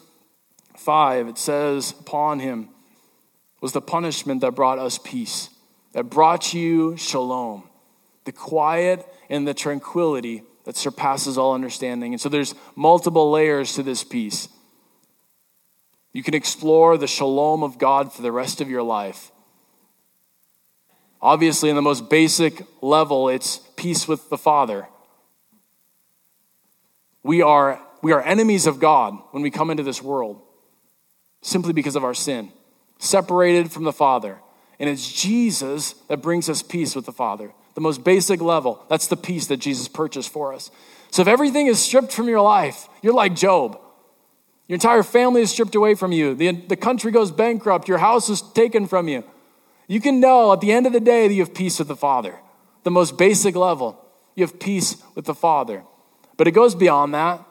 5, 0.78 1.28
it 1.28 1.36
says, 1.36 1.94
Upon 2.00 2.38
him 2.38 2.70
was 3.60 3.72
the 3.72 3.82
punishment 3.82 4.40
that 4.40 4.52
brought 4.52 4.78
us 4.78 4.96
peace, 4.96 5.50
that 5.92 6.04
brought 6.04 6.54
you 6.54 6.96
shalom, 6.96 7.64
the 8.24 8.32
quiet 8.32 9.06
and 9.28 9.46
the 9.46 9.52
tranquility 9.52 10.42
that 10.64 10.78
surpasses 10.78 11.36
all 11.36 11.52
understanding. 11.52 12.14
And 12.14 12.20
so 12.22 12.30
there's 12.30 12.54
multiple 12.74 13.30
layers 13.30 13.74
to 13.74 13.82
this 13.82 14.02
peace. 14.02 14.48
You 16.14 16.22
can 16.22 16.32
explore 16.32 16.96
the 16.96 17.06
shalom 17.06 17.62
of 17.62 17.76
God 17.76 18.14
for 18.14 18.22
the 18.22 18.32
rest 18.32 18.62
of 18.62 18.70
your 18.70 18.82
life. 18.82 19.30
Obviously, 21.22 21.68
in 21.68 21.76
the 21.76 21.82
most 21.82 22.08
basic 22.08 22.62
level, 22.80 23.28
it's 23.28 23.58
peace 23.76 24.08
with 24.08 24.30
the 24.30 24.38
Father. 24.38 24.88
We 27.22 27.42
are, 27.42 27.80
we 28.02 28.12
are 28.12 28.22
enemies 28.22 28.66
of 28.66 28.80
God 28.80 29.18
when 29.32 29.42
we 29.42 29.50
come 29.50 29.70
into 29.70 29.82
this 29.82 30.02
world 30.02 30.40
simply 31.42 31.72
because 31.72 31.96
of 31.96 32.04
our 32.04 32.14
sin, 32.14 32.50
separated 32.98 33.70
from 33.70 33.84
the 33.84 33.92
Father. 33.92 34.38
And 34.78 34.88
it's 34.88 35.12
Jesus 35.12 35.92
that 36.08 36.22
brings 36.22 36.48
us 36.48 36.62
peace 36.62 36.94
with 36.94 37.06
the 37.06 37.12
Father. 37.12 37.52
The 37.74 37.80
most 37.80 38.02
basic 38.02 38.40
level, 38.40 38.84
that's 38.88 39.06
the 39.06 39.16
peace 39.16 39.46
that 39.46 39.58
Jesus 39.58 39.88
purchased 39.88 40.30
for 40.30 40.52
us. 40.52 40.70
So 41.10 41.22
if 41.22 41.28
everything 41.28 41.66
is 41.66 41.78
stripped 41.78 42.12
from 42.12 42.28
your 42.28 42.40
life, 42.40 42.88
you're 43.02 43.14
like 43.14 43.34
Job. 43.34 43.78
Your 44.68 44.76
entire 44.76 45.02
family 45.02 45.42
is 45.42 45.50
stripped 45.50 45.74
away 45.74 45.94
from 45.94 46.12
you. 46.12 46.34
The, 46.34 46.52
the 46.52 46.76
country 46.76 47.10
goes 47.10 47.30
bankrupt. 47.30 47.88
Your 47.88 47.98
house 47.98 48.28
is 48.28 48.40
taken 48.40 48.86
from 48.86 49.08
you. 49.08 49.24
You 49.90 50.00
can 50.00 50.20
know 50.20 50.52
at 50.52 50.60
the 50.60 50.70
end 50.70 50.86
of 50.86 50.92
the 50.92 51.00
day 51.00 51.26
that 51.26 51.34
you 51.34 51.42
have 51.42 51.52
peace 51.52 51.80
with 51.80 51.88
the 51.88 51.96
Father. 51.96 52.38
The 52.84 52.92
most 52.92 53.18
basic 53.18 53.56
level, 53.56 54.00
you 54.36 54.44
have 54.44 54.60
peace 54.60 55.02
with 55.16 55.24
the 55.24 55.34
Father. 55.34 55.82
But 56.36 56.46
it 56.46 56.52
goes 56.52 56.76
beyond 56.76 57.12
that 57.14 57.44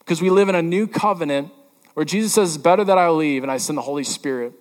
because 0.00 0.20
we 0.20 0.28
live 0.28 0.50
in 0.50 0.54
a 0.54 0.60
new 0.60 0.86
covenant 0.86 1.52
where 1.94 2.04
Jesus 2.04 2.34
says, 2.34 2.54
It's 2.54 2.62
better 2.62 2.84
that 2.84 2.98
I 2.98 3.08
leave 3.08 3.42
and 3.42 3.50
I 3.50 3.56
send 3.56 3.78
the 3.78 3.82
Holy 3.82 4.04
Spirit 4.04 4.52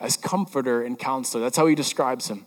as 0.00 0.16
comforter 0.16 0.82
and 0.82 0.98
counselor. 0.98 1.44
That's 1.44 1.56
how 1.56 1.68
he 1.68 1.76
describes 1.76 2.26
him. 2.26 2.44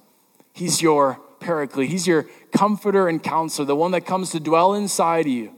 He's 0.52 0.82
your 0.82 1.22
paraclete, 1.40 1.90
he's 1.90 2.06
your 2.06 2.24
comforter 2.52 3.08
and 3.08 3.24
counselor, 3.24 3.66
the 3.66 3.78
one 3.78 3.92
that 3.92 4.02
comes 4.02 4.32
to 4.32 4.42
dwell 4.42 4.74
inside 4.74 5.26
you. 5.26 5.54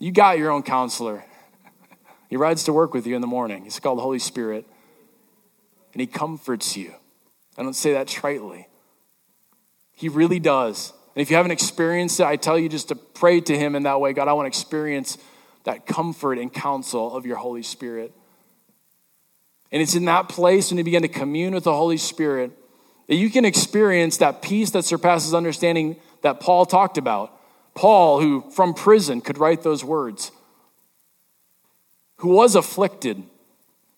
You 0.00 0.10
got 0.10 0.38
your 0.38 0.50
own 0.50 0.64
counselor. 0.64 1.24
He 2.28 2.36
rides 2.36 2.64
to 2.64 2.74
work 2.74 2.92
with 2.92 3.06
you 3.06 3.14
in 3.14 3.22
the 3.22 3.28
morning. 3.28 3.62
He's 3.62 3.78
called 3.78 3.96
the 3.96 4.02
Holy 4.02 4.18
Spirit 4.18 4.66
and 5.92 6.00
He 6.00 6.06
comforts 6.06 6.76
you. 6.76 6.94
I 7.56 7.62
don't 7.62 7.74
say 7.74 7.92
that 7.92 8.06
tritely. 8.06 8.66
He 9.94 10.08
really 10.08 10.38
does. 10.38 10.92
And 11.14 11.22
if 11.22 11.30
you 11.30 11.36
haven't 11.36 11.50
experienced 11.50 12.20
it, 12.20 12.26
I 12.26 12.36
tell 12.36 12.58
you 12.58 12.68
just 12.68 12.88
to 12.88 12.94
pray 12.94 13.40
to 13.40 13.58
Him 13.58 13.74
in 13.74 13.82
that 13.82 14.00
way 14.00 14.12
God, 14.12 14.28
I 14.28 14.32
want 14.32 14.44
to 14.44 14.48
experience 14.48 15.18
that 15.64 15.86
comfort 15.86 16.38
and 16.38 16.52
counsel 16.52 17.14
of 17.14 17.26
your 17.26 17.36
Holy 17.36 17.62
Spirit. 17.62 18.12
And 19.70 19.82
it's 19.82 19.94
in 19.94 20.06
that 20.06 20.28
place 20.28 20.70
when 20.70 20.78
you 20.78 20.84
begin 20.84 21.02
to 21.02 21.08
commune 21.08 21.54
with 21.54 21.64
the 21.64 21.74
Holy 21.74 21.96
Spirit 21.96 22.52
that 23.08 23.16
you 23.16 23.30
can 23.30 23.44
experience 23.44 24.18
that 24.18 24.42
peace 24.42 24.70
that 24.70 24.84
surpasses 24.84 25.34
understanding 25.34 25.96
that 26.22 26.40
Paul 26.40 26.66
talked 26.66 26.98
about. 26.98 27.34
Paul, 27.74 28.20
who 28.20 28.50
from 28.50 28.74
prison 28.74 29.20
could 29.20 29.38
write 29.38 29.62
those 29.62 29.84
words, 29.84 30.30
who 32.16 32.28
was 32.28 32.54
afflicted 32.54 33.22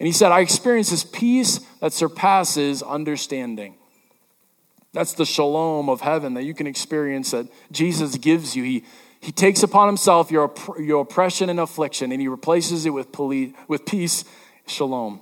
and 0.01 0.07
he 0.07 0.13
said, 0.13 0.33
I 0.33 0.41
experience 0.41 0.91
this 0.91 1.05
peace 1.05 1.61
that 1.81 1.93
surpasses 1.93 2.83
understanding. 2.83 3.77
That's 4.95 5.13
the 5.13 5.27
shalom 5.27 5.91
of 5.91 6.01
heaven 6.01 6.35
that 6.35 6.45
you 6.45 6.55
can 6.55 6.67
experience 6.67 7.33
that 7.33 7.47
Jesus 7.71 8.17
gives 8.17 8.57
you. 8.57 8.65
He, 8.65 8.85
he 9.21 9.31
takes 9.31 9.63
upon 9.63 9.89
himself 9.89 10.31
your, 10.31 10.53
your 10.79 11.03
oppression 11.03 11.51
and 11.51 11.61
affliction 11.61 12.13
and 12.13 12.21
he 12.21 12.29
replaces 12.29 12.87
it 12.87 12.91
with, 12.91 13.13
poli- 13.13 13.55
with 13.69 13.85
peace, 13.85 14.25
shalom. 14.67 15.21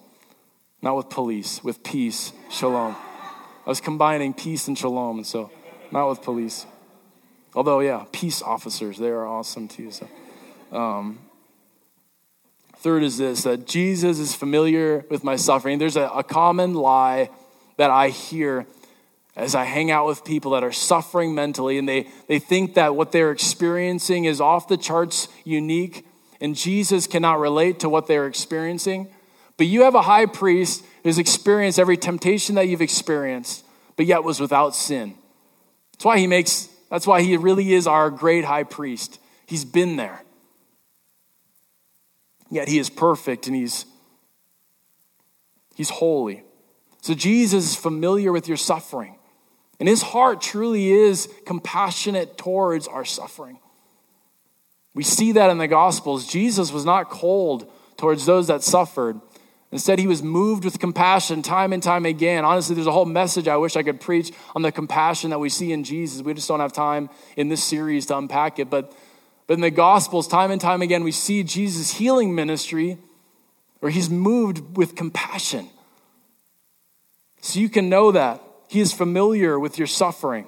Not 0.80 0.96
with 0.96 1.10
police, 1.10 1.62
with 1.64 1.82
peace, 1.82 2.32
shalom. 2.48 2.94
I 2.94 3.68
was 3.68 3.80
combining 3.80 4.32
peace 4.32 4.68
and 4.68 4.78
shalom, 4.78 5.18
and 5.18 5.26
so 5.26 5.50
not 5.90 6.08
with 6.08 6.22
police. 6.22 6.66
Although, 7.52 7.80
yeah, 7.80 8.04
peace 8.12 8.42
officers, 8.42 8.96
they 8.96 9.08
are 9.08 9.26
awesome 9.26 9.66
too. 9.66 9.90
So, 9.90 10.08
um, 10.70 11.18
Third 12.78 13.02
is 13.02 13.18
this 13.18 13.42
that 13.42 13.66
Jesus 13.66 14.18
is 14.18 14.34
familiar 14.34 15.04
with 15.10 15.24
my 15.24 15.36
suffering. 15.36 15.78
There's 15.78 15.96
a, 15.96 16.08
a 16.08 16.22
common 16.22 16.74
lie 16.74 17.30
that 17.76 17.90
I 17.90 18.08
hear 18.08 18.66
as 19.36 19.54
I 19.54 19.64
hang 19.64 19.90
out 19.90 20.06
with 20.06 20.24
people 20.24 20.50
that 20.52 20.64
are 20.64 20.72
suffering 20.72 21.32
mentally, 21.32 21.78
and 21.78 21.88
they, 21.88 22.08
they 22.26 22.40
think 22.40 22.74
that 22.74 22.96
what 22.96 23.12
they're 23.12 23.30
experiencing 23.30 24.24
is 24.24 24.40
off 24.40 24.66
the 24.66 24.76
charts 24.76 25.28
unique, 25.44 26.04
and 26.40 26.56
Jesus 26.56 27.06
cannot 27.06 27.38
relate 27.38 27.78
to 27.80 27.88
what 27.88 28.08
they're 28.08 28.26
experiencing. 28.26 29.08
But 29.56 29.68
you 29.68 29.82
have 29.82 29.94
a 29.94 30.02
high 30.02 30.26
priest 30.26 30.84
who's 31.04 31.18
experienced 31.18 31.78
every 31.78 31.96
temptation 31.96 32.56
that 32.56 32.66
you've 32.66 32.82
experienced, 32.82 33.64
but 33.96 34.06
yet 34.06 34.24
was 34.24 34.40
without 34.40 34.74
sin. 34.74 35.14
That's 35.92 36.04
why 36.04 36.18
he 36.18 36.26
makes, 36.26 36.68
that's 36.90 37.06
why 37.06 37.22
he 37.22 37.36
really 37.36 37.72
is 37.72 37.86
our 37.86 38.10
great 38.10 38.44
high 38.44 38.64
priest. 38.64 39.20
He's 39.46 39.64
been 39.64 39.94
there. 39.96 40.22
Yet 42.50 42.68
he 42.68 42.78
is 42.78 42.90
perfect 42.90 43.46
and 43.46 43.54
he's, 43.54 43.84
he's 45.74 45.90
holy. 45.90 46.44
So 47.02 47.14
Jesus 47.14 47.70
is 47.70 47.76
familiar 47.76 48.32
with 48.32 48.48
your 48.48 48.56
suffering. 48.56 49.16
And 49.80 49.88
his 49.88 50.02
heart 50.02 50.40
truly 50.40 50.90
is 50.90 51.28
compassionate 51.46 52.36
towards 52.36 52.88
our 52.88 53.04
suffering. 53.04 53.58
We 54.94 55.04
see 55.04 55.32
that 55.32 55.50
in 55.50 55.58
the 55.58 55.68
Gospels. 55.68 56.26
Jesus 56.26 56.72
was 56.72 56.84
not 56.84 57.10
cold 57.10 57.70
towards 57.96 58.26
those 58.26 58.48
that 58.48 58.62
suffered, 58.62 59.20
Instead, 59.70 59.98
he 59.98 60.06
was 60.06 60.22
moved 60.22 60.64
with 60.64 60.78
compassion 60.78 61.42
time 61.42 61.74
and 61.74 61.82
time 61.82 62.06
again. 62.06 62.44
Honestly, 62.44 62.74
there's 62.74 62.86
a 62.86 62.92
whole 62.92 63.04
message 63.04 63.48
I 63.48 63.58
wish 63.58 63.76
I 63.76 63.82
could 63.82 64.00
preach 64.00 64.32
on 64.56 64.62
the 64.62 64.72
compassion 64.72 65.30
that 65.30 65.38
we 65.38 65.50
see 65.50 65.72
in 65.72 65.84
Jesus. 65.84 66.22
We 66.22 66.32
just 66.32 66.48
don't 66.48 66.60
have 66.60 66.72
time 66.72 67.10
in 67.36 67.48
this 67.48 67.62
series 67.62 68.06
to 68.06 68.16
unpack 68.16 68.58
it. 68.58 68.70
But, 68.70 68.94
but 69.48 69.54
in 69.54 69.60
the 69.62 69.70
Gospels, 69.70 70.28
time 70.28 70.52
and 70.52 70.60
time 70.60 70.82
again, 70.82 71.02
we 71.02 71.10
see 71.10 71.42
Jesus' 71.42 71.94
healing 71.94 72.34
ministry 72.34 72.98
where 73.80 73.90
he's 73.90 74.10
moved 74.10 74.76
with 74.76 74.94
compassion. 74.94 75.68
So 77.40 77.58
you 77.58 77.70
can 77.70 77.88
know 77.88 78.12
that. 78.12 78.42
He 78.68 78.80
is 78.80 78.92
familiar 78.92 79.58
with 79.58 79.78
your 79.78 79.86
suffering. 79.86 80.46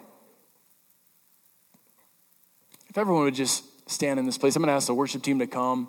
If 2.91 2.99
everyone 2.99 3.25
would 3.25 3.35
just 3.35 3.65
stand 3.91 4.21
in 4.21 4.27
this 4.27 4.37
place, 4.37 4.55
I'm 4.55 4.63
going 4.63 4.69
to 4.69 4.75
ask 4.75 4.87
the 4.87 4.95
worship 4.95 5.23
team 5.23 5.39
to 5.39 5.47
come. 5.47 5.89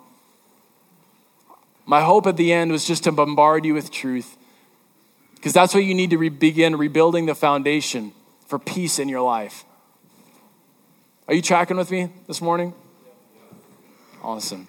My 1.84 2.00
hope 2.00 2.26
at 2.26 2.38
the 2.38 2.50
end 2.50 2.72
was 2.72 2.86
just 2.86 3.04
to 3.04 3.12
bombard 3.12 3.66
you 3.66 3.74
with 3.74 3.90
truth, 3.90 4.38
because 5.34 5.52
that's 5.52 5.74
what 5.74 5.84
you 5.84 5.94
need 5.94 6.10
to 6.10 6.16
re- 6.16 6.30
begin 6.30 6.76
rebuilding 6.76 7.26
the 7.26 7.34
foundation 7.34 8.12
for 8.46 8.58
peace 8.58 8.98
in 8.98 9.10
your 9.10 9.20
life. 9.20 9.64
Are 11.28 11.34
you 11.34 11.42
tracking 11.42 11.76
with 11.76 11.90
me 11.90 12.08
this 12.26 12.40
morning? 12.40 12.72
Awesome. 14.22 14.68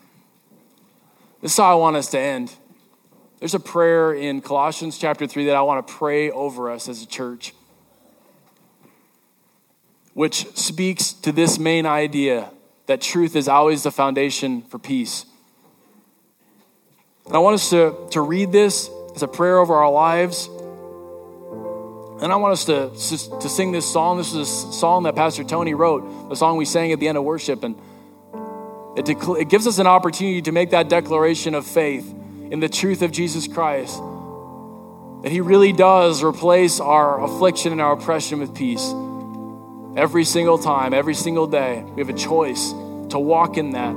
This 1.39 1.51
is 1.51 1.57
how 1.57 1.71
I 1.71 1.75
want 1.75 1.95
us 1.95 2.09
to 2.09 2.19
end. 2.19 2.51
There's 3.37 3.53
a 3.53 3.59
prayer 3.59 4.11
in 4.11 4.41
Colossians 4.41 4.97
chapter 4.97 5.27
3 5.27 5.45
that 5.45 5.55
I 5.55 5.61
want 5.61 5.85
to 5.85 5.93
pray 5.93 6.31
over 6.31 6.71
us 6.71 6.89
as 6.89 7.03
a 7.03 7.05
church, 7.05 7.53
which 10.15 10.47
speaks 10.57 11.13
to 11.13 11.31
this 11.31 11.59
main 11.59 11.85
idea 11.85 12.49
that 12.87 12.99
truth 12.99 13.35
is 13.35 13.47
always 13.47 13.83
the 13.83 13.91
foundation 13.91 14.63
for 14.63 14.79
peace. 14.79 15.25
And 17.27 17.35
I 17.35 17.39
want 17.39 17.53
us 17.53 17.69
to, 17.69 18.07
to 18.11 18.21
read 18.21 18.51
this 18.51 18.89
as 19.15 19.21
a 19.21 19.27
prayer 19.27 19.59
over 19.59 19.75
our 19.75 19.91
lives. 19.91 20.47
And 22.23 22.31
I 22.31 22.37
want 22.37 22.53
us 22.53 22.65
to, 22.65 22.89
to 23.39 23.49
sing 23.49 23.71
this 23.71 23.91
song. 23.91 24.17
This 24.17 24.33
is 24.33 24.35
a 24.35 24.45
song 24.73 25.03
that 25.03 25.15
Pastor 25.15 25.43
Tony 25.43 25.75
wrote, 25.75 26.29
the 26.29 26.35
song 26.35 26.57
we 26.57 26.65
sang 26.65 26.91
at 26.91 26.99
the 26.99 27.07
end 27.07 27.19
of 27.19 27.23
worship. 27.23 27.63
And 27.63 27.75
it, 28.95 29.09
it 29.09 29.49
gives 29.49 29.65
us 29.65 29.79
an 29.79 29.87
opportunity 29.87 30.41
to 30.43 30.51
make 30.51 30.69
that 30.71 30.87
declaration 30.87 31.55
of 31.55 31.65
faith 31.65 32.13
in 32.51 32.59
the 32.59 32.69
truth 32.69 33.01
of 33.01 33.11
Jesus 33.11 33.47
Christ. 33.47 33.97
That 35.23 35.31
He 35.31 35.41
really 35.41 35.73
does 35.73 36.21
replace 36.21 36.79
our 36.79 37.23
affliction 37.23 37.71
and 37.71 37.81
our 37.81 37.93
oppression 37.93 38.39
with 38.39 38.53
peace. 38.53 38.93
Every 39.95 40.23
single 40.23 40.57
time, 40.57 40.93
every 40.93 41.15
single 41.15 41.47
day, 41.47 41.83
we 41.95 42.01
have 42.01 42.09
a 42.09 42.17
choice 42.17 42.71
to 43.09 43.19
walk 43.19 43.57
in 43.57 43.71
that, 43.71 43.93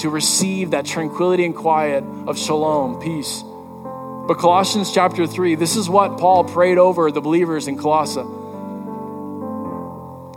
to 0.00 0.08
receive 0.08 0.70
that 0.70 0.86
tranquility 0.86 1.44
and 1.44 1.54
quiet 1.54 2.04
of 2.26 2.38
shalom, 2.38 3.00
peace. 3.00 3.42
But 4.26 4.38
Colossians 4.38 4.92
chapter 4.92 5.26
3, 5.26 5.56
this 5.56 5.76
is 5.76 5.90
what 5.90 6.18
Paul 6.18 6.44
prayed 6.44 6.78
over 6.78 7.10
the 7.10 7.20
believers 7.20 7.66
in 7.66 7.76
Colossae. 7.76 8.22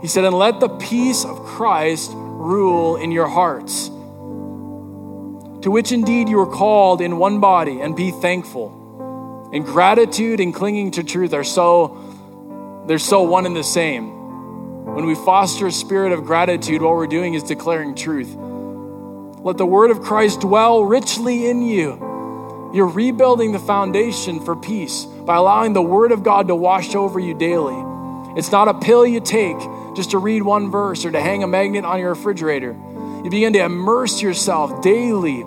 He 0.02 0.08
said, 0.08 0.24
And 0.24 0.36
let 0.36 0.60
the 0.60 0.68
peace 0.68 1.24
of 1.24 1.38
Christ 1.44 2.12
rule 2.36 2.96
in 2.96 3.10
your 3.10 3.28
hearts 3.28 3.90
to 5.66 5.70
which 5.72 5.90
indeed 5.90 6.28
you 6.28 6.38
are 6.38 6.46
called 6.46 7.00
in 7.00 7.18
one 7.18 7.40
body, 7.40 7.80
and 7.80 7.96
be 7.96 8.12
thankful. 8.12 9.50
And 9.52 9.64
gratitude 9.64 10.38
and 10.38 10.54
clinging 10.54 10.92
to 10.92 11.02
truth 11.02 11.34
are 11.34 11.42
so, 11.42 12.84
they're 12.86 13.00
so 13.00 13.22
one 13.22 13.46
and 13.46 13.56
the 13.56 13.64
same. 13.64 14.94
When 14.94 15.06
we 15.06 15.16
foster 15.16 15.66
a 15.66 15.72
spirit 15.72 16.12
of 16.12 16.24
gratitude, 16.24 16.82
what 16.82 16.92
we're 16.92 17.08
doing 17.08 17.34
is 17.34 17.42
declaring 17.42 17.96
truth. 17.96 18.32
Let 18.32 19.56
the 19.56 19.66
word 19.66 19.90
of 19.90 20.02
Christ 20.02 20.42
dwell 20.42 20.84
richly 20.84 21.48
in 21.48 21.62
you. 21.62 22.70
You're 22.72 22.86
rebuilding 22.86 23.50
the 23.50 23.58
foundation 23.58 24.44
for 24.44 24.54
peace 24.54 25.04
by 25.04 25.34
allowing 25.34 25.72
the 25.72 25.82
word 25.82 26.12
of 26.12 26.22
God 26.22 26.46
to 26.46 26.54
wash 26.54 26.94
over 26.94 27.18
you 27.18 27.34
daily. 27.34 27.95
It's 28.36 28.52
not 28.52 28.68
a 28.68 28.74
pill 28.74 29.06
you 29.06 29.20
take 29.20 29.58
just 29.94 30.10
to 30.10 30.18
read 30.18 30.42
one 30.42 30.70
verse 30.70 31.04
or 31.04 31.10
to 31.10 31.20
hang 31.20 31.42
a 31.42 31.46
magnet 31.46 31.84
on 31.84 32.00
your 32.00 32.10
refrigerator. 32.10 32.72
You 33.24 33.30
begin 33.30 33.54
to 33.54 33.64
immerse 33.64 34.20
yourself 34.20 34.82
daily 34.82 35.42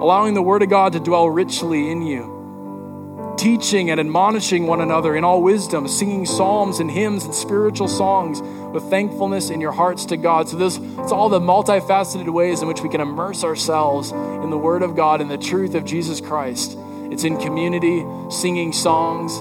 allowing 0.00 0.34
the 0.34 0.42
Word 0.42 0.62
of 0.62 0.70
God 0.70 0.92
to 0.92 1.00
dwell 1.00 1.28
richly 1.28 1.90
in 1.90 2.02
you, 2.02 3.34
teaching 3.36 3.90
and 3.90 3.98
admonishing 3.98 4.66
one 4.66 4.80
another 4.80 5.16
in 5.16 5.24
all 5.24 5.42
wisdom, 5.42 5.88
singing 5.88 6.24
psalms 6.24 6.78
and 6.78 6.90
hymns 6.90 7.24
and 7.24 7.34
spiritual 7.34 7.88
songs 7.88 8.40
with 8.72 8.84
thankfulness 8.84 9.50
in 9.50 9.60
your 9.60 9.72
hearts 9.72 10.04
to 10.06 10.16
God. 10.16 10.48
So, 10.48 10.56
this 10.56 10.76
it's 10.76 11.12
all 11.12 11.28
the 11.28 11.40
multifaceted 11.40 12.32
ways 12.32 12.62
in 12.62 12.68
which 12.68 12.80
we 12.80 12.88
can 12.88 13.00
immerse 13.00 13.42
ourselves 13.42 14.12
in 14.12 14.50
the 14.50 14.58
Word 14.58 14.82
of 14.82 14.94
God 14.94 15.20
and 15.20 15.30
the 15.30 15.38
truth 15.38 15.74
of 15.74 15.84
Jesus 15.84 16.20
Christ. 16.20 16.78
It's 17.10 17.24
in 17.24 17.38
community, 17.38 18.04
singing 18.30 18.72
songs. 18.72 19.38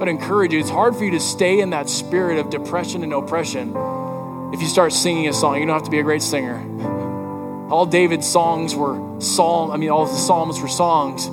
But 0.00 0.08
encourage 0.08 0.54
you, 0.54 0.58
it's 0.58 0.70
hard 0.70 0.96
for 0.96 1.04
you 1.04 1.10
to 1.10 1.20
stay 1.20 1.60
in 1.60 1.70
that 1.70 1.90
spirit 1.90 2.38
of 2.38 2.48
depression 2.48 3.02
and 3.02 3.12
oppression 3.12 3.76
if 4.50 4.62
you 4.62 4.66
start 4.66 4.94
singing 4.94 5.28
a 5.28 5.34
song. 5.34 5.60
You 5.60 5.66
don't 5.66 5.74
have 5.74 5.84
to 5.84 5.90
be 5.90 5.98
a 5.98 6.02
great 6.02 6.22
singer. 6.22 6.56
All 7.70 7.84
David's 7.84 8.26
songs 8.26 8.74
were 8.74 9.20
psalm, 9.20 9.70
I 9.70 9.76
mean, 9.76 9.90
all 9.90 10.06
the 10.06 10.16
psalms 10.16 10.58
were 10.58 10.68
songs. 10.68 11.26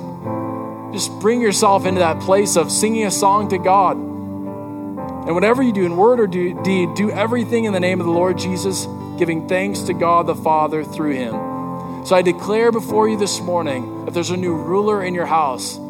Just 0.94 1.10
bring 1.18 1.40
yourself 1.40 1.86
into 1.86 2.00
that 2.00 2.20
place 2.20 2.56
of 2.58 2.70
singing 2.70 3.06
a 3.06 3.10
song 3.10 3.48
to 3.48 3.58
God. 3.58 3.96
And 3.96 5.34
whatever 5.34 5.62
you 5.62 5.72
do 5.72 5.86
in 5.86 5.96
word 5.96 6.20
or 6.20 6.26
deed, 6.26 6.62
do 6.94 7.10
everything 7.10 7.64
in 7.64 7.72
the 7.72 7.80
name 7.80 8.00
of 8.00 8.06
the 8.06 8.12
Lord 8.12 8.36
Jesus, 8.36 8.86
giving 9.16 9.48
thanks 9.48 9.80
to 9.84 9.94
God 9.94 10.26
the 10.26 10.34
Father 10.34 10.84
through 10.84 11.14
him. 11.14 12.04
So 12.04 12.14
I 12.14 12.20
declare 12.20 12.70
before 12.70 13.08
you 13.08 13.16
this 13.16 13.40
morning 13.40 14.04
that 14.04 14.12
there's 14.12 14.28
a 14.28 14.36
new 14.36 14.54
ruler 14.54 15.02
in 15.02 15.14
your 15.14 15.24
house. 15.24 15.80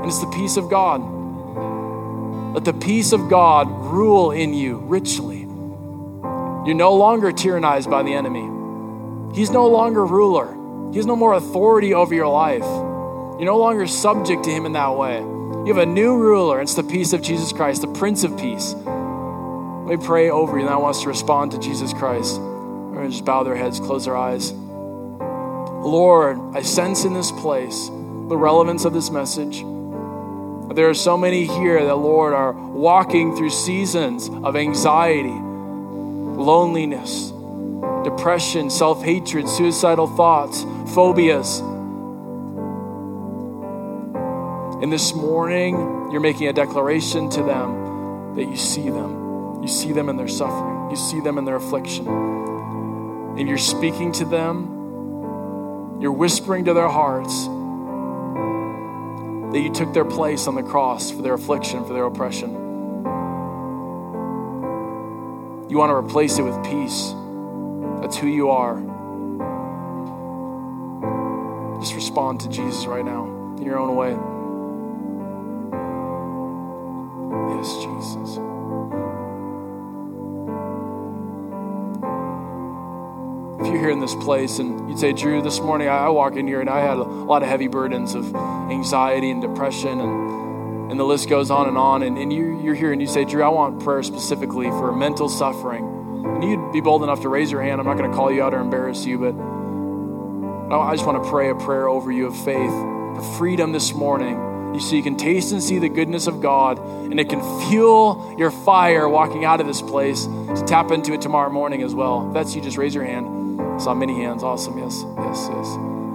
And 0.00 0.06
it's 0.06 0.20
the 0.20 0.30
peace 0.30 0.56
of 0.56 0.68
God. 0.68 1.02
Let 2.54 2.64
the 2.64 2.72
peace 2.72 3.12
of 3.12 3.28
God 3.28 3.68
rule 3.70 4.32
in 4.32 4.54
you 4.54 4.78
richly. 4.78 5.40
You're 5.40 6.74
no 6.74 6.94
longer 6.94 7.32
tyrannized 7.32 7.90
by 7.90 8.02
the 8.02 8.12
enemy. 8.12 8.48
He's 9.34 9.50
no 9.50 9.68
longer 9.68 10.04
ruler. 10.04 10.56
He 10.90 10.96
has 10.96 11.06
no 11.06 11.16
more 11.16 11.34
authority 11.34 11.94
over 11.94 12.14
your 12.14 12.28
life. 12.28 12.64
You're 12.64 13.46
no 13.46 13.58
longer 13.58 13.86
subject 13.86 14.44
to 14.44 14.50
him 14.50 14.66
in 14.66 14.72
that 14.72 14.96
way. 14.96 15.18
You 15.18 15.66
have 15.68 15.78
a 15.78 15.86
new 15.86 16.16
ruler. 16.16 16.60
It's 16.60 16.74
the 16.74 16.82
peace 16.82 17.12
of 17.12 17.22
Jesus 17.22 17.52
Christ, 17.52 17.82
the 17.82 17.88
Prince 17.88 18.24
of 18.24 18.36
Peace. 18.36 18.74
Let 18.74 19.98
me 19.98 20.06
pray 20.06 20.30
over 20.30 20.58
you, 20.58 20.64
and 20.64 20.74
I 20.74 20.76
want 20.76 20.96
us 20.96 21.02
to 21.02 21.08
respond 21.08 21.52
to 21.52 21.58
Jesus 21.58 21.92
Christ. 21.92 22.40
We're 22.40 22.94
going 22.94 23.06
to 23.06 23.12
just 23.12 23.24
bow 23.24 23.42
their 23.42 23.56
heads, 23.56 23.78
close 23.78 24.04
their 24.06 24.16
eyes. 24.16 24.52
Lord, 24.52 26.38
I 26.54 26.62
sense 26.62 27.04
in 27.04 27.14
this 27.14 27.30
place 27.30 27.88
the 27.88 28.36
relevance 28.36 28.84
of 28.84 28.92
this 28.92 29.10
message. 29.10 29.62
There 30.72 30.88
are 30.88 30.94
so 30.94 31.16
many 31.16 31.46
here 31.46 31.84
that, 31.84 31.96
Lord, 31.96 32.32
are 32.32 32.52
walking 32.52 33.36
through 33.36 33.50
seasons 33.50 34.28
of 34.28 34.54
anxiety, 34.54 35.28
loneliness, 35.28 37.32
depression, 38.04 38.70
self 38.70 39.02
hatred, 39.02 39.48
suicidal 39.48 40.06
thoughts, 40.06 40.62
phobias. 40.94 41.58
And 44.80 44.92
this 44.92 45.12
morning, 45.12 45.74
you're 46.12 46.20
making 46.20 46.46
a 46.46 46.52
declaration 46.52 47.28
to 47.30 47.42
them 47.42 48.36
that 48.36 48.44
you 48.44 48.56
see 48.56 48.90
them. 48.90 49.62
You 49.62 49.68
see 49.68 49.90
them 49.90 50.08
in 50.08 50.16
their 50.16 50.28
suffering, 50.28 50.88
you 50.88 50.96
see 50.96 51.20
them 51.20 51.36
in 51.36 51.44
their 51.44 51.56
affliction. 51.56 52.06
And 52.06 53.48
you're 53.48 53.58
speaking 53.58 54.12
to 54.12 54.24
them, 54.24 55.98
you're 56.00 56.12
whispering 56.12 56.66
to 56.66 56.74
their 56.74 56.88
hearts 56.88 57.48
that 59.52 59.60
you 59.60 59.70
took 59.72 59.92
their 59.92 60.04
place 60.04 60.46
on 60.46 60.54
the 60.54 60.62
cross 60.62 61.10
for 61.10 61.22
their 61.22 61.34
affliction, 61.34 61.84
for 61.84 61.92
their 61.92 62.04
oppression. 62.04 62.50
You 65.68 65.78
want 65.78 65.90
to 65.90 65.94
replace 65.94 66.38
it 66.38 66.42
with 66.42 66.62
peace. 66.64 67.14
That's 68.00 68.16
who 68.16 68.28
you 68.28 68.50
are. 68.50 68.80
Just 71.80 71.94
respond 71.94 72.40
to 72.40 72.48
Jesus 72.48 72.86
right 72.86 73.04
now 73.04 73.24
in 73.58 73.64
your 73.64 73.78
own 73.78 73.94
way. 73.94 74.39
Here 83.90 83.96
in 83.96 84.00
this 84.00 84.14
place 84.14 84.60
and 84.60 84.88
you'd 84.88 85.00
say, 85.00 85.12
Drew, 85.12 85.42
this 85.42 85.58
morning 85.58 85.88
I 85.88 86.08
walk 86.10 86.36
in 86.36 86.46
here 86.46 86.60
and 86.60 86.70
I 86.70 86.78
had 86.78 86.96
a 86.96 87.02
lot 87.02 87.42
of 87.42 87.48
heavy 87.48 87.66
burdens 87.66 88.14
of 88.14 88.32
anxiety 88.36 89.32
and 89.32 89.42
depression 89.42 90.00
and, 90.00 90.92
and 90.92 91.00
the 91.00 91.04
list 91.04 91.28
goes 91.28 91.50
on 91.50 91.66
and 91.66 91.76
on. 91.76 92.04
And, 92.04 92.16
and 92.16 92.32
you, 92.32 92.60
you're 92.62 92.76
here 92.76 92.92
and 92.92 93.00
you 93.00 93.08
say, 93.08 93.24
Drew, 93.24 93.42
I 93.42 93.48
want 93.48 93.82
prayer 93.82 94.04
specifically 94.04 94.68
for 94.68 94.92
mental 94.92 95.28
suffering 95.28 95.84
and 96.24 96.44
you'd 96.44 96.72
be 96.72 96.80
bold 96.80 97.02
enough 97.02 97.22
to 97.22 97.28
raise 97.28 97.50
your 97.50 97.62
hand. 97.62 97.80
I'm 97.80 97.86
not 97.86 97.96
going 97.96 98.08
to 98.08 98.16
call 98.16 98.30
you 98.30 98.44
out 98.44 98.54
or 98.54 98.60
embarrass 98.60 99.04
you, 99.04 99.18
but 99.18 99.34
I 100.72 100.94
just 100.94 101.04
want 101.04 101.20
to 101.24 101.28
pray 101.28 101.50
a 101.50 101.56
prayer 101.56 101.88
over 101.88 102.12
you 102.12 102.26
of 102.26 102.36
faith 102.44 102.70
for 102.70 103.22
freedom 103.38 103.72
this 103.72 103.92
morning. 103.92 104.36
You 104.72 104.78
so 104.78 104.94
you 104.94 105.02
can 105.02 105.16
taste 105.16 105.50
and 105.50 105.60
see 105.60 105.80
the 105.80 105.88
goodness 105.88 106.28
of 106.28 106.40
God, 106.40 106.78
and 106.78 107.18
it 107.18 107.28
can 107.28 107.40
fuel 107.68 108.36
your 108.38 108.52
fire 108.52 109.08
walking 109.08 109.44
out 109.44 109.60
of 109.60 109.66
this 109.66 109.82
place 109.82 110.26
to 110.26 110.64
tap 110.64 110.92
into 110.92 111.12
it 111.12 111.20
tomorrow 111.20 111.50
morning 111.50 111.82
as 111.82 111.92
well. 111.92 112.28
If 112.28 112.34
that's 112.34 112.54
you, 112.54 112.62
just 112.62 112.78
raise 112.78 112.94
your 112.94 113.02
hand. 113.02 113.39
Saw 113.80 113.94
many 113.94 114.22
hands. 114.22 114.42
Awesome. 114.42 114.76
Yes, 114.78 115.04
yes, 115.16 115.48
yes. 115.50 115.66